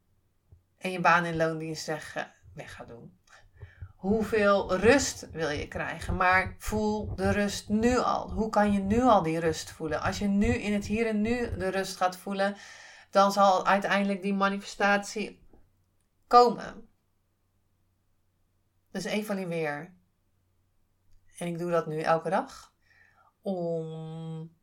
en 0.78 0.92
je 0.92 1.00
baan 1.00 1.26
in 1.26 1.36
loondienst 1.36 1.88
weg 1.88 2.76
gaat 2.76 2.88
doen? 2.88 3.18
Hoeveel 4.08 4.76
rust 4.76 5.30
wil 5.32 5.50
je 5.50 5.68
krijgen? 5.68 6.16
Maar 6.16 6.56
voel 6.58 7.16
de 7.16 7.32
rust 7.32 7.70
nu 7.70 7.98
al. 7.98 8.32
Hoe 8.32 8.50
kan 8.50 8.72
je 8.72 8.80
nu 8.80 9.02
al 9.02 9.24
die 9.24 9.40
rust 9.40 9.72
voelen? 9.72 10.02
Als 10.02 10.20
je 10.20 10.28
nu 10.28 10.48
in 10.48 10.74
het 10.74 10.86
hier 10.86 11.08
en 11.08 11.22
nu 11.22 11.58
de 11.58 11.68
rust 11.68 11.98
gaat 11.98 12.18
voelen, 12.18 12.56
dan 13.10 13.32
zal 13.32 13.66
uiteindelijk 13.66 14.22
die 14.22 14.34
manifestatie 14.34 15.48
komen. 16.28 16.90
Dus 18.92 19.04
evalueer. 19.04 19.94
En 21.38 21.48
ik 21.48 21.58
doe 21.58 21.72
dat 21.72 21.88
nu 21.88 22.00
elke 22.00 22.30
dag 22.30 22.74
om 23.42 24.56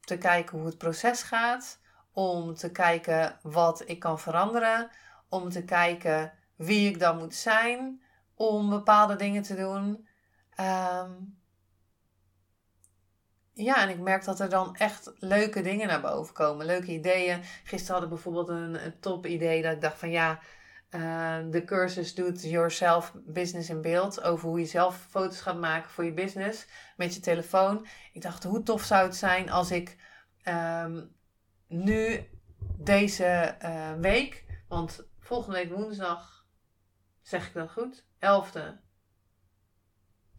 te 0.00 0.18
kijken 0.18 0.58
hoe 0.58 0.66
het 0.66 0.78
proces 0.78 1.22
gaat, 1.22 1.80
om 2.12 2.54
te 2.54 2.70
kijken 2.70 3.38
wat 3.42 3.88
ik 3.88 3.98
kan 3.98 4.18
veranderen, 4.18 4.90
om 5.28 5.50
te 5.50 5.64
kijken 5.64 6.32
wie 6.56 6.88
ik 6.88 6.98
dan 6.98 7.18
moet 7.18 7.34
zijn 7.34 8.04
om 8.36 8.68
bepaalde 8.70 9.16
dingen 9.16 9.42
te 9.42 9.54
doen. 9.54 10.08
Ehm, 10.54 11.10
ja, 13.52 13.82
en 13.82 13.88
ik 13.88 13.98
merk 13.98 14.24
dat 14.24 14.40
er 14.40 14.48
dan 14.48 14.76
echt 14.76 15.12
leuke 15.18 15.62
dingen 15.62 15.88
naar 15.88 16.00
boven 16.00 16.34
komen, 16.34 16.66
leuke 16.66 16.92
ideeën. 16.92 17.42
Gisteren 17.64 17.94
had 17.94 18.02
ik 18.02 18.08
bijvoorbeeld 18.08 18.48
een, 18.48 19.00
top 19.00 19.26
idee 19.26 19.62
dat 19.62 19.72
ik 19.72 19.80
dacht 19.80 19.98
van 19.98 20.10
ja, 20.10 20.40
uh, 20.90 21.36
de 21.50 21.64
cursus 21.64 22.14
doet 22.14 22.42
Yourself 22.42 23.12
Business 23.14 23.70
in 23.70 23.80
Beeld. 23.80 24.22
Over 24.22 24.48
hoe 24.48 24.58
je 24.58 24.66
zelf 24.66 25.06
foto's 25.10 25.40
gaat 25.40 25.58
maken 25.58 25.90
voor 25.90 26.04
je 26.04 26.12
business 26.12 26.66
met 26.96 27.14
je 27.14 27.20
telefoon. 27.20 27.86
Ik 28.12 28.22
dacht, 28.22 28.44
hoe 28.44 28.62
tof 28.62 28.82
zou 28.82 29.06
het 29.06 29.16
zijn 29.16 29.50
als 29.50 29.70
ik 29.70 29.96
ehm, 30.42 31.04
nu 31.68 32.28
deze 32.78 33.56
uh, 33.62 33.92
week, 33.92 34.44
want 34.68 35.06
volgende 35.20 35.56
week 35.56 35.72
woensdag, 35.72 36.35
zeg 37.26 37.46
ik 37.46 37.54
dat 37.54 37.70
goed? 37.70 38.04
11e, 38.18 38.84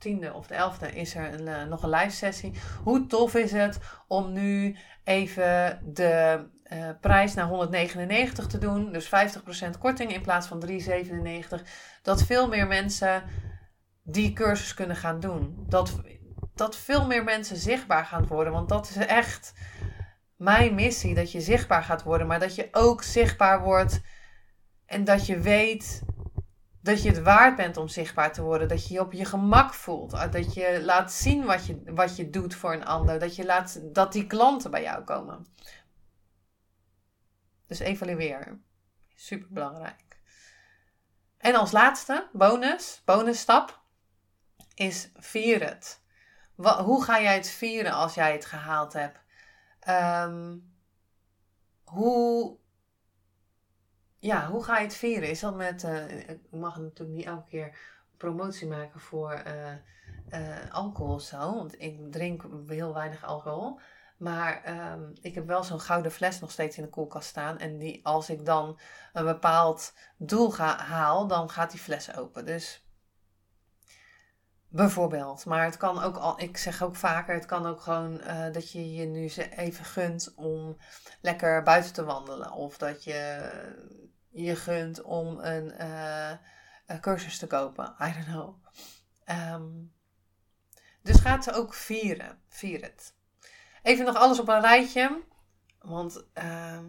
10e 0.07 0.31
of 0.33 0.47
de 0.47 0.55
11e 0.55 0.93
is 0.93 1.15
er 1.15 1.33
een, 1.33 1.47
uh, 1.47 1.63
nog 1.63 1.83
een 1.83 1.89
live 1.89 2.15
sessie. 2.15 2.53
Hoe 2.83 3.05
tof 3.05 3.35
is 3.35 3.51
het 3.51 3.79
om 4.07 4.33
nu 4.33 4.77
even 5.03 5.81
de 5.93 6.45
uh, 6.73 6.89
prijs 7.01 7.33
naar 7.33 7.47
199 7.47 8.47
te 8.47 8.57
doen. 8.57 8.91
Dus 8.91 9.05
50% 9.05 9.09
korting 9.79 10.13
in 10.13 10.21
plaats 10.21 10.47
van 10.47 10.59
397. 10.59 11.63
Dat 12.01 12.23
veel 12.23 12.47
meer 12.47 12.67
mensen 12.67 13.23
die 14.03 14.33
cursus 14.33 14.73
kunnen 14.73 14.95
gaan 14.95 15.19
doen. 15.19 15.65
Dat, 15.67 15.99
dat 16.55 16.75
veel 16.75 17.07
meer 17.07 17.23
mensen 17.23 17.57
zichtbaar 17.57 18.05
gaan 18.05 18.27
worden. 18.27 18.53
Want 18.53 18.69
dat 18.69 18.89
is 18.89 18.95
echt 18.95 19.53
mijn 20.35 20.75
missie. 20.75 21.15
Dat 21.15 21.31
je 21.31 21.41
zichtbaar 21.41 21.83
gaat 21.83 22.03
worden. 22.03 22.27
Maar 22.27 22.39
dat 22.39 22.55
je 22.55 22.67
ook 22.71 23.03
zichtbaar 23.03 23.61
wordt. 23.61 24.01
En 24.85 25.03
dat 25.03 25.25
je 25.25 25.39
weet 25.39 26.01
dat 26.87 27.03
je 27.03 27.09
het 27.09 27.21
waard 27.21 27.55
bent 27.55 27.77
om 27.77 27.87
zichtbaar 27.87 28.33
te 28.33 28.41
worden. 28.41 28.67
Dat 28.67 28.87
je 28.87 28.93
je 28.93 28.99
op 28.99 29.13
je 29.13 29.25
gemak 29.25 29.73
voelt. 29.73 30.31
Dat 30.31 30.53
je 30.53 30.81
laat 30.83 31.11
zien 31.11 31.45
wat 31.45 31.65
je, 31.65 31.81
wat 31.85 32.15
je 32.15 32.29
doet 32.29 32.55
voor 32.55 32.73
een 32.73 32.85
ander. 32.85 33.19
Dat 33.19 33.35
je 33.35 33.45
laat 33.45 33.79
dat 33.93 34.11
die 34.11 34.27
klanten 34.27 34.71
bij 34.71 34.81
jou 34.81 35.03
komen. 35.03 35.45
Dus 37.67 37.79
evalueer. 37.79 38.59
Super 39.15 39.47
belangrijk. 39.49 40.19
En 41.37 41.55
als 41.55 41.71
laatste, 41.71 42.29
bonus, 42.33 43.01
bonusstap, 43.05 43.81
is 44.73 45.11
vier 45.15 45.63
het. 45.63 46.01
hoe 46.55 47.03
ga 47.03 47.21
jij 47.21 47.35
het 47.35 47.49
vieren 47.49 47.91
als 47.91 48.13
jij 48.13 48.31
het 48.31 48.45
gehaald 48.45 48.93
hebt? 48.93 49.19
Um, 49.89 50.73
hoe, 51.83 52.57
ja, 54.19 54.49
hoe 54.49 54.63
ga 54.63 54.77
je 54.77 54.83
het 54.83 54.95
vieren? 54.95 55.29
Is 55.29 55.39
dat 55.39 55.55
met, 55.55 55.83
uh, 55.83 56.29
ik 56.29 56.39
mag 56.51 56.77
natuurlijk 56.77 57.17
niet 57.17 57.25
elke 57.25 57.49
keer 57.49 57.77
promotie 58.17 58.67
maken 58.67 58.99
voor 58.99 59.43
uh, 59.47 59.71
uh, 60.41 60.71
alcohol 60.71 61.13
of 61.13 61.21
zo, 61.21 61.37
want 61.37 61.81
ik 61.81 62.11
drink 62.11 62.43
heel 62.67 62.93
weinig 62.93 63.25
alcohol. 63.25 63.79
Maar 64.17 64.77
um, 64.93 65.13
ik 65.21 65.35
heb 65.35 65.47
wel 65.47 65.63
zo'n 65.63 65.79
gouden 65.79 66.11
fles 66.11 66.39
nog 66.39 66.51
steeds 66.51 66.77
in 66.77 66.83
de 66.83 66.89
koelkast 66.89 67.27
staan. 67.29 67.59
En 67.59 67.77
die, 67.77 68.05
als 68.05 68.29
ik 68.29 68.45
dan 68.45 68.79
een 69.13 69.25
bepaald 69.25 69.93
doel 70.17 70.51
ga, 70.51 70.77
haal, 70.77 71.27
dan 71.27 71.49
gaat 71.49 71.71
die 71.71 71.79
fles 71.79 72.15
open. 72.15 72.45
Dus 72.45 72.85
bijvoorbeeld. 74.67 75.45
Maar 75.45 75.63
het 75.63 75.77
kan 75.77 76.03
ook 76.03 76.17
al, 76.17 76.41
ik 76.41 76.57
zeg 76.57 76.83
ook 76.83 76.95
vaker, 76.95 77.33
het 77.33 77.45
kan 77.45 77.65
ook 77.65 77.81
gewoon 77.81 78.21
dat 78.51 78.71
je 78.71 78.93
je 78.93 79.05
nu 79.05 79.31
even 79.55 79.85
gunt 79.85 80.33
om 80.35 80.77
lekker 81.21 81.63
buiten 81.63 81.93
te 81.93 82.03
wandelen. 82.03 82.51
Of 82.51 82.77
dat 82.77 83.03
je 83.03 83.49
je 84.43 84.55
gunt 84.55 85.01
om 85.01 85.39
een, 85.39 85.73
uh, 85.81 86.31
een 86.85 86.99
cursus 86.99 87.37
te 87.37 87.47
kopen. 87.47 87.95
I 88.01 88.13
don't 88.13 88.25
know. 88.25 88.55
Um, 89.53 89.93
dus 91.01 91.19
gaat 91.19 91.43
ze 91.43 91.53
ook 91.53 91.73
vieren. 91.73 92.41
Vier 92.47 92.81
het. 92.81 93.13
Even 93.83 94.05
nog 94.05 94.15
alles 94.15 94.39
op 94.39 94.47
een 94.47 94.61
rijtje. 94.61 95.23
Want 95.79 96.23
uh, 96.33 96.79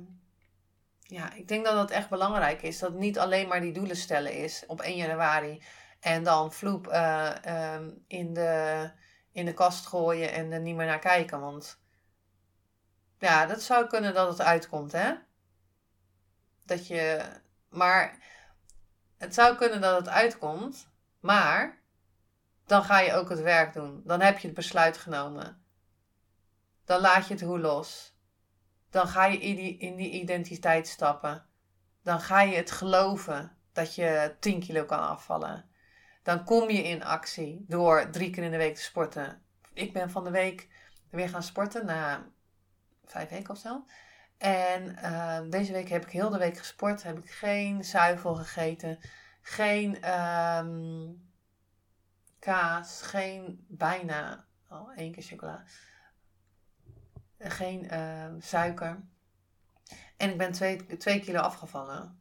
ja, 1.00 1.32
ik 1.32 1.48
denk 1.48 1.64
dat 1.64 1.74
dat 1.74 1.90
echt 1.90 2.08
belangrijk 2.08 2.62
is. 2.62 2.78
Dat 2.78 2.94
niet 2.94 3.18
alleen 3.18 3.48
maar 3.48 3.60
die 3.60 3.72
doelen 3.72 3.96
stellen 3.96 4.32
is 4.32 4.64
op 4.66 4.80
1 4.80 4.96
januari. 4.96 5.62
En 6.00 6.22
dan 6.22 6.52
vloep 6.52 6.86
uh, 6.86 7.30
in, 8.06 8.34
de, 8.34 8.90
in 9.32 9.44
de 9.44 9.54
kast 9.54 9.86
gooien 9.86 10.32
en 10.32 10.52
er 10.52 10.60
niet 10.60 10.76
meer 10.76 10.86
naar 10.86 10.98
kijken. 10.98 11.40
Want 11.40 11.80
ja, 13.18 13.46
dat 13.46 13.62
zou 13.62 13.86
kunnen 13.86 14.14
dat 14.14 14.28
het 14.28 14.40
uitkomt, 14.40 14.92
hè? 14.92 15.14
Dat 16.68 16.86
je. 16.86 17.22
Maar 17.68 18.18
het 19.18 19.34
zou 19.34 19.56
kunnen 19.56 19.80
dat 19.80 19.98
het 19.98 20.08
uitkomt. 20.08 20.88
Maar 21.20 21.78
dan 22.66 22.84
ga 22.84 23.00
je 23.00 23.14
ook 23.14 23.28
het 23.28 23.40
werk 23.40 23.72
doen. 23.72 24.02
Dan 24.04 24.20
heb 24.20 24.38
je 24.38 24.46
het 24.46 24.56
besluit 24.56 24.98
genomen 24.98 25.62
dan 26.88 27.00
laat 27.00 27.26
je 27.26 27.34
het 27.34 27.42
hoe 27.42 27.58
los. 27.60 28.16
Dan 28.90 29.08
ga 29.08 29.24
je 29.24 29.38
in 29.38 29.56
die, 29.56 29.78
in 29.78 29.96
die 29.96 30.10
identiteit 30.10 30.88
stappen. 30.88 31.46
Dan 32.02 32.20
ga 32.20 32.40
je 32.40 32.56
het 32.56 32.70
geloven 32.70 33.56
dat 33.72 33.94
je 33.94 34.36
10 34.40 34.60
kilo 34.60 34.84
kan 34.84 35.08
afvallen. 35.08 35.64
Dan 36.22 36.44
kom 36.44 36.70
je 36.70 36.82
in 36.82 37.04
actie 37.04 37.64
door 37.66 38.10
drie 38.10 38.30
keer 38.30 38.42
in 38.42 38.50
de 38.50 38.56
week 38.56 38.74
te 38.74 38.82
sporten. 38.82 39.42
Ik 39.72 39.92
ben 39.92 40.10
van 40.10 40.24
de 40.24 40.30
week 40.30 40.68
weer 41.10 41.28
gaan 41.28 41.42
sporten 41.42 41.86
na 41.86 42.26
vijf 43.04 43.28
weken 43.28 43.50
of 43.50 43.58
zo. 43.58 43.84
En 44.38 44.98
uh, 45.02 45.40
deze 45.50 45.72
week 45.72 45.88
heb 45.88 46.02
ik 46.02 46.10
heel 46.10 46.30
de 46.30 46.38
week 46.38 46.58
gesport. 46.58 47.02
Heb 47.02 47.18
ik 47.18 47.30
geen 47.30 47.84
zuivel 47.84 48.34
gegeten. 48.34 48.98
Geen 49.40 50.10
um, 50.18 51.28
kaas. 52.38 53.02
Geen 53.02 53.64
bijna. 53.68 54.44
Oh, 54.68 54.96
één 54.96 55.12
keer 55.12 55.22
chocola 55.22 55.64
geen 57.38 57.88
uh, 57.92 58.26
suiker. 58.38 59.00
En 60.16 60.30
ik 60.30 60.38
ben 60.38 60.52
2 60.98 61.20
kilo 61.20 61.40
afgevallen. 61.40 62.20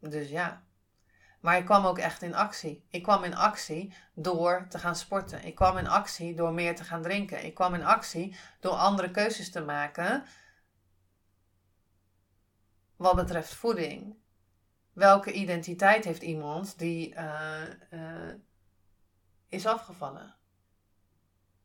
Dus 0.00 0.28
ja. 0.28 0.62
Maar 1.40 1.56
ik 1.56 1.64
kwam 1.64 1.84
ook 1.84 1.98
echt 1.98 2.22
in 2.22 2.34
actie. 2.34 2.84
Ik 2.90 3.02
kwam 3.02 3.24
in 3.24 3.34
actie 3.34 3.94
door 4.14 4.66
te 4.68 4.78
gaan 4.78 4.96
sporten. 4.96 5.44
Ik 5.44 5.54
kwam 5.54 5.76
in 5.76 5.86
actie 5.86 6.34
door 6.34 6.52
meer 6.52 6.76
te 6.76 6.84
gaan 6.84 7.02
drinken. 7.02 7.44
Ik 7.44 7.54
kwam 7.54 7.74
in 7.74 7.84
actie 7.84 8.36
door 8.60 8.72
andere 8.72 9.10
keuzes 9.10 9.50
te 9.50 9.60
maken 9.60 10.24
wat 12.96 13.16
betreft 13.16 13.54
voeding. 13.54 14.16
Welke 14.92 15.32
identiteit 15.32 16.04
heeft 16.04 16.22
iemand 16.22 16.78
die 16.78 17.14
uh, 17.14 17.62
uh, 17.90 18.34
is 19.48 19.66
afgevallen? 19.66 20.34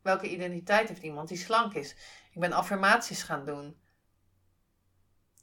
Welke 0.02 0.30
identiteit 0.30 0.88
heeft 0.88 1.04
iemand 1.04 1.28
die 1.28 1.38
slank 1.38 1.74
is? 1.74 1.91
Ik 2.32 2.39
ben 2.39 2.52
affirmaties 2.52 3.24
gaan 3.24 3.46
doen. 3.46 3.80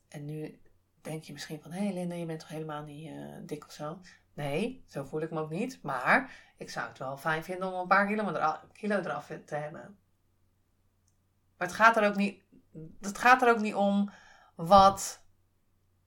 En 0.08 0.24
nu 0.24 0.60
denk 1.00 1.22
je 1.22 1.32
misschien 1.32 1.60
van, 1.60 1.72
hé 1.72 1.84
hey 1.84 1.92
Linda, 1.92 2.14
je 2.14 2.26
bent 2.26 2.40
toch 2.40 2.48
helemaal 2.48 2.82
niet 2.82 3.10
uh, 3.10 3.36
dik 3.42 3.64
of 3.64 3.72
zo? 3.72 4.00
Nee, 4.34 4.84
zo 4.86 5.04
voel 5.04 5.20
ik 5.20 5.30
me 5.30 5.40
ook 5.40 5.50
niet. 5.50 5.82
Maar 5.82 6.32
ik 6.56 6.70
zou 6.70 6.88
het 6.88 6.98
wel 6.98 7.16
fijn 7.16 7.44
vinden 7.44 7.72
om 7.72 7.80
een 7.80 7.86
paar 7.86 8.06
kilo, 8.06 8.28
eraf, 8.28 8.64
kilo 8.72 8.98
eraf 8.98 9.26
te 9.44 9.54
hebben. 9.54 9.98
Maar 11.56 11.66
het 11.66 11.76
gaat 11.76 11.96
er 11.96 12.08
ook 12.08 12.16
niet, 12.16 12.42
het 13.00 13.18
gaat 13.18 13.42
er 13.42 13.50
ook 13.50 13.60
niet 13.60 13.74
om 13.74 14.10
wat 14.54 15.26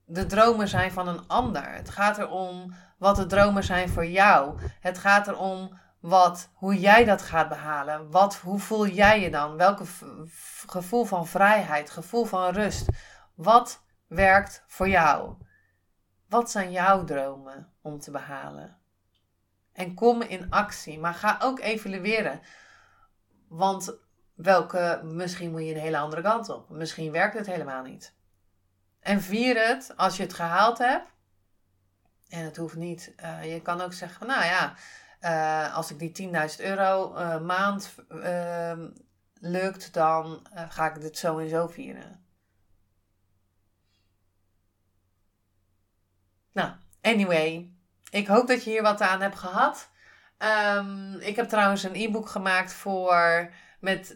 de 0.04 0.26
dromen 0.26 0.68
zijn 0.68 0.92
van 0.92 1.08
een 1.08 1.28
ander. 1.28 1.72
Het 1.72 1.90
gaat 1.90 2.18
erom 2.18 2.74
wat 2.98 3.16
de 3.16 3.26
dromen 3.26 3.64
zijn 3.64 3.88
voor 3.88 4.06
jou. 4.06 4.58
Het 4.80 4.98
gaat 4.98 5.28
erom 5.28 5.78
wat, 6.00 6.50
hoe 6.54 6.80
jij 6.80 7.04
dat 7.04 7.22
gaat 7.22 7.48
behalen. 7.48 8.10
Wat, 8.10 8.36
hoe 8.36 8.58
voel 8.58 8.86
jij 8.86 9.20
je 9.20 9.30
dan? 9.30 9.56
Welke 9.56 9.84
gevoel 10.66 11.04
van 11.04 11.26
vrijheid, 11.26 11.90
gevoel 11.90 12.24
van 12.24 12.52
rust? 12.52 12.88
Wat 13.34 13.82
werkt 14.06 14.64
voor 14.66 14.88
jou? 14.88 15.34
Wat 16.28 16.50
zijn 16.50 16.70
jouw 16.70 17.04
dromen 17.04 17.72
om 17.82 17.98
te 17.98 18.10
behalen? 18.10 18.76
En 19.72 19.94
kom 19.94 20.22
in 20.22 20.50
actie, 20.50 20.98
maar 20.98 21.14
ga 21.14 21.38
ook 21.42 21.60
evalueren. 21.60 22.40
Want 23.48 23.96
welke, 24.34 25.00
misschien 25.04 25.50
moet 25.50 25.64
je 25.64 25.74
een 25.74 25.80
hele 25.80 25.98
andere 25.98 26.22
kant 26.22 26.48
op. 26.48 26.70
Misschien 26.70 27.12
werkt 27.12 27.38
het 27.38 27.46
helemaal 27.46 27.82
niet. 27.82 28.14
En 29.02 29.20
vier 29.20 29.66
het 29.66 29.92
als 29.96 30.16
je 30.16 30.22
het 30.22 30.34
gehaald 30.34 30.78
hebt. 30.78 31.10
En 32.28 32.44
het 32.44 32.56
hoeft 32.56 32.76
niet. 32.76 33.12
Uh, 33.22 33.52
je 33.52 33.62
kan 33.62 33.80
ook 33.80 33.92
zeggen, 33.92 34.26
nou 34.26 34.44
ja, 34.44 34.74
uh, 35.20 35.76
als 35.76 35.90
ik 35.90 35.98
die 35.98 36.30
10.000 36.56 36.56
euro 36.56 37.16
uh, 37.16 37.40
maand 37.40 37.94
ehm, 38.08 38.88
lukt, 39.40 39.92
dan 39.92 40.46
ga 40.68 40.94
ik 40.94 41.00
dit 41.00 41.18
zo 41.18 41.38
en 41.38 41.48
zo 41.48 41.66
vieren. 41.66 42.24
Nou, 46.52 46.72
anyway. 47.00 47.72
Ik 48.10 48.26
hoop 48.26 48.46
dat 48.46 48.64
je 48.64 48.70
hier 48.70 48.82
wat 48.82 49.00
aan 49.00 49.20
hebt 49.20 49.38
gehad. 49.38 49.90
Um, 50.76 51.14
ik 51.14 51.36
heb 51.36 51.48
trouwens 51.48 51.82
een 51.82 51.94
e-book 51.94 52.28
gemaakt 52.28 52.72
voor 52.72 53.50
met 53.80 54.14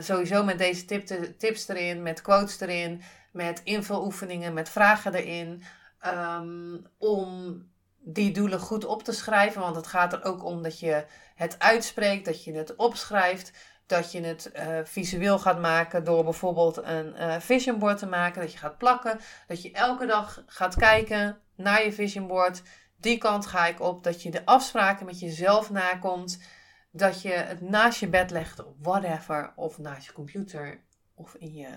sowieso 0.00 0.44
met 0.44 0.58
deze 0.58 0.84
tip, 0.84 1.06
tips 1.38 1.68
erin, 1.68 2.02
met 2.02 2.22
quotes 2.22 2.60
erin 2.60 3.02
met 3.32 3.60
invuloefeningen, 3.64 4.54
met 4.54 4.68
vragen 4.68 5.14
erin. 5.14 5.62
Ehm, 5.98 6.76
om 6.98 7.62
die 7.98 8.32
doelen 8.32 8.60
goed 8.60 8.84
op 8.84 9.02
te 9.02 9.12
schrijven. 9.12 9.60
Want 9.60 9.76
het 9.76 9.86
gaat 9.86 10.12
er 10.12 10.24
ook 10.24 10.44
om 10.44 10.62
dat 10.62 10.80
je 10.80 11.04
het 11.34 11.58
uitspreekt, 11.58 12.24
dat 12.24 12.44
je 12.44 12.52
het 12.52 12.76
opschrijft. 12.76 13.52
Dat 13.86 14.12
je 14.12 14.20
het 14.20 14.50
uh, 14.56 14.78
visueel 14.84 15.38
gaat 15.38 15.60
maken 15.60 16.04
door 16.04 16.24
bijvoorbeeld 16.24 16.76
een 16.76 17.14
uh, 17.16 17.36
vision 17.38 17.78
board 17.78 17.98
te 17.98 18.06
maken. 18.06 18.40
Dat 18.40 18.52
je 18.52 18.58
gaat 18.58 18.78
plakken. 18.78 19.20
Dat 19.46 19.62
je 19.62 19.72
elke 19.72 20.06
dag 20.06 20.42
gaat 20.46 20.76
kijken 20.76 21.38
naar 21.56 21.84
je 21.84 21.92
vision 21.92 22.26
board. 22.26 22.62
Die 22.96 23.18
kant 23.18 23.46
ga 23.46 23.66
ik 23.66 23.80
op. 23.80 24.04
Dat 24.04 24.22
je 24.22 24.30
de 24.30 24.44
afspraken 24.44 25.06
met 25.06 25.20
jezelf 25.20 25.70
nakomt. 25.70 26.42
Dat 26.90 27.22
je 27.22 27.30
het 27.30 27.60
naast 27.60 28.00
je 28.00 28.08
bed 28.08 28.30
legt 28.30 28.62
whatever. 28.78 29.52
Of 29.56 29.78
naast 29.78 30.06
je 30.06 30.12
computer 30.12 30.84
of 31.14 31.34
in 31.34 31.54
je 31.54 31.68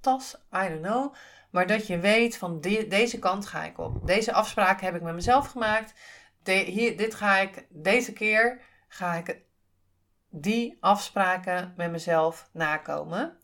tas, 0.00 0.36
I 0.52 0.68
don't 0.68 0.82
know. 0.82 1.14
Maar 1.50 1.66
dat 1.66 1.86
je 1.86 1.98
weet 1.98 2.36
van 2.36 2.60
deze 2.60 3.18
kant 3.18 3.46
ga 3.46 3.64
ik 3.64 3.78
op. 3.78 4.06
Deze 4.06 4.32
afspraak 4.32 4.80
heb 4.80 4.94
ik 4.94 5.02
met 5.02 5.14
mezelf 5.14 5.46
gemaakt. 5.46 5.94
hier, 6.44 6.96
dit 6.96 7.14
ga 7.14 7.38
ik, 7.38 7.66
deze 7.68 8.12
keer 8.12 8.60
ga 8.88 9.14
ik 9.14 9.40
die 10.30 10.76
afspraken 10.80 11.74
met 11.76 11.90
mezelf 11.90 12.48
nakomen. 12.52 13.38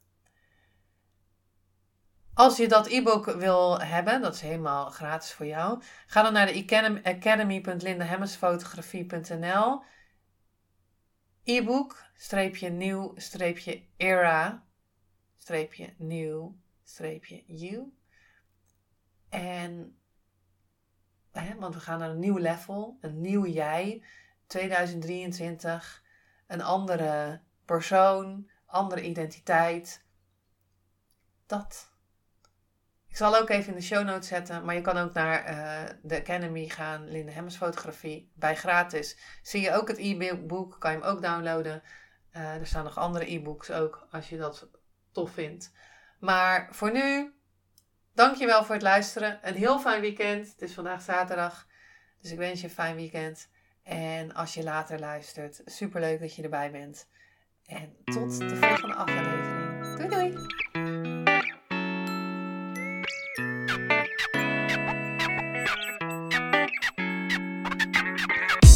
Als 2.35 2.57
je 2.57 2.69
dat 2.69 2.87
e-book 2.87 3.25
wil 3.25 3.81
hebben, 3.81 4.23
dat 4.23 4.35
is 4.35 4.41
helemaal 4.41 4.91
gratis 4.91 5.33
voor 5.33 5.47
jou, 5.47 5.83
ga 6.07 6.23
dan 6.23 6.33
naar 6.33 6.47
de 6.47 6.67
academy.lindahemmersfotografie.nl 7.03 9.83
e-book, 11.45 12.05
streepje 15.45 15.95
nieuw, 15.97 16.57
streepje 16.83 17.43
you. 17.47 17.93
En, 19.29 19.99
hè, 21.33 21.55
want 21.55 21.75
we 21.75 21.81
gaan 21.81 21.99
naar 21.99 22.11
een 22.11 22.19
nieuw 22.19 22.37
level, 22.37 22.99
een 23.01 23.21
nieuw 23.21 23.47
jij, 23.47 24.05
2023, 24.47 26.03
een 26.47 26.63
andere 26.63 27.41
persoon, 27.65 28.51
andere 28.67 29.03
identiteit. 29.03 30.05
Dat. 31.47 31.93
Ik 33.07 33.17
zal 33.17 33.37
ook 33.37 33.49
even 33.49 33.69
in 33.69 33.79
de 33.79 33.85
show 33.85 34.05
notes 34.05 34.29
zetten, 34.29 34.65
maar 34.65 34.75
je 34.75 34.81
kan 34.81 34.97
ook 34.97 35.13
naar 35.13 35.51
uh, 35.51 35.95
de 36.03 36.21
Academy 36.21 36.69
gaan, 36.69 37.09
Linde 37.09 37.33
Hemmers 37.33 37.57
Fotografie, 37.57 38.31
bij 38.35 38.57
gratis. 38.57 39.19
Zie 39.43 39.61
je 39.61 39.73
ook 39.73 39.89
het 39.89 39.99
e-book, 39.99 40.77
kan 40.79 40.93
je 40.93 40.99
hem 40.99 41.07
ook 41.07 41.23
downloaden. 41.23 41.83
Uh, 42.33 42.55
er 42.55 42.67
staan 42.67 42.85
nog 42.85 42.99
andere 42.99 43.33
e-books 43.33 43.71
ook, 43.71 44.07
als 44.11 44.29
je 44.29 44.37
dat 44.37 44.69
tof 45.15 45.33
vindt. 45.33 45.73
Maar 46.19 46.69
voor 46.71 46.93
nu, 46.93 47.35
dankjewel 48.15 48.65
voor 48.65 48.75
het 48.75 48.83
luisteren. 48.83 49.39
Een 49.43 49.55
heel 49.55 49.79
fijn 49.79 50.01
weekend. 50.01 50.47
Het 50.47 50.63
is 50.63 50.75
vandaag 50.75 51.03
zaterdag. 51.03 51.67
Dus 52.21 52.31
ik 52.31 52.39
wens 52.39 52.61
je 52.61 52.67
een 52.67 52.73
fijn 52.73 52.97
weekend. 52.97 53.49
En 53.83 54.35
als 54.35 54.55
je 54.55 54.63
later 54.63 54.99
luistert, 54.99 55.63
superleuk 55.65 56.21
dat 56.21 56.35
je 56.35 56.43
erbij 56.43 56.71
bent. 56.71 57.09
En 57.67 57.97
tot 58.05 58.39
de 58.39 58.57
volgende 58.57 58.95
aflevering. 58.95 59.54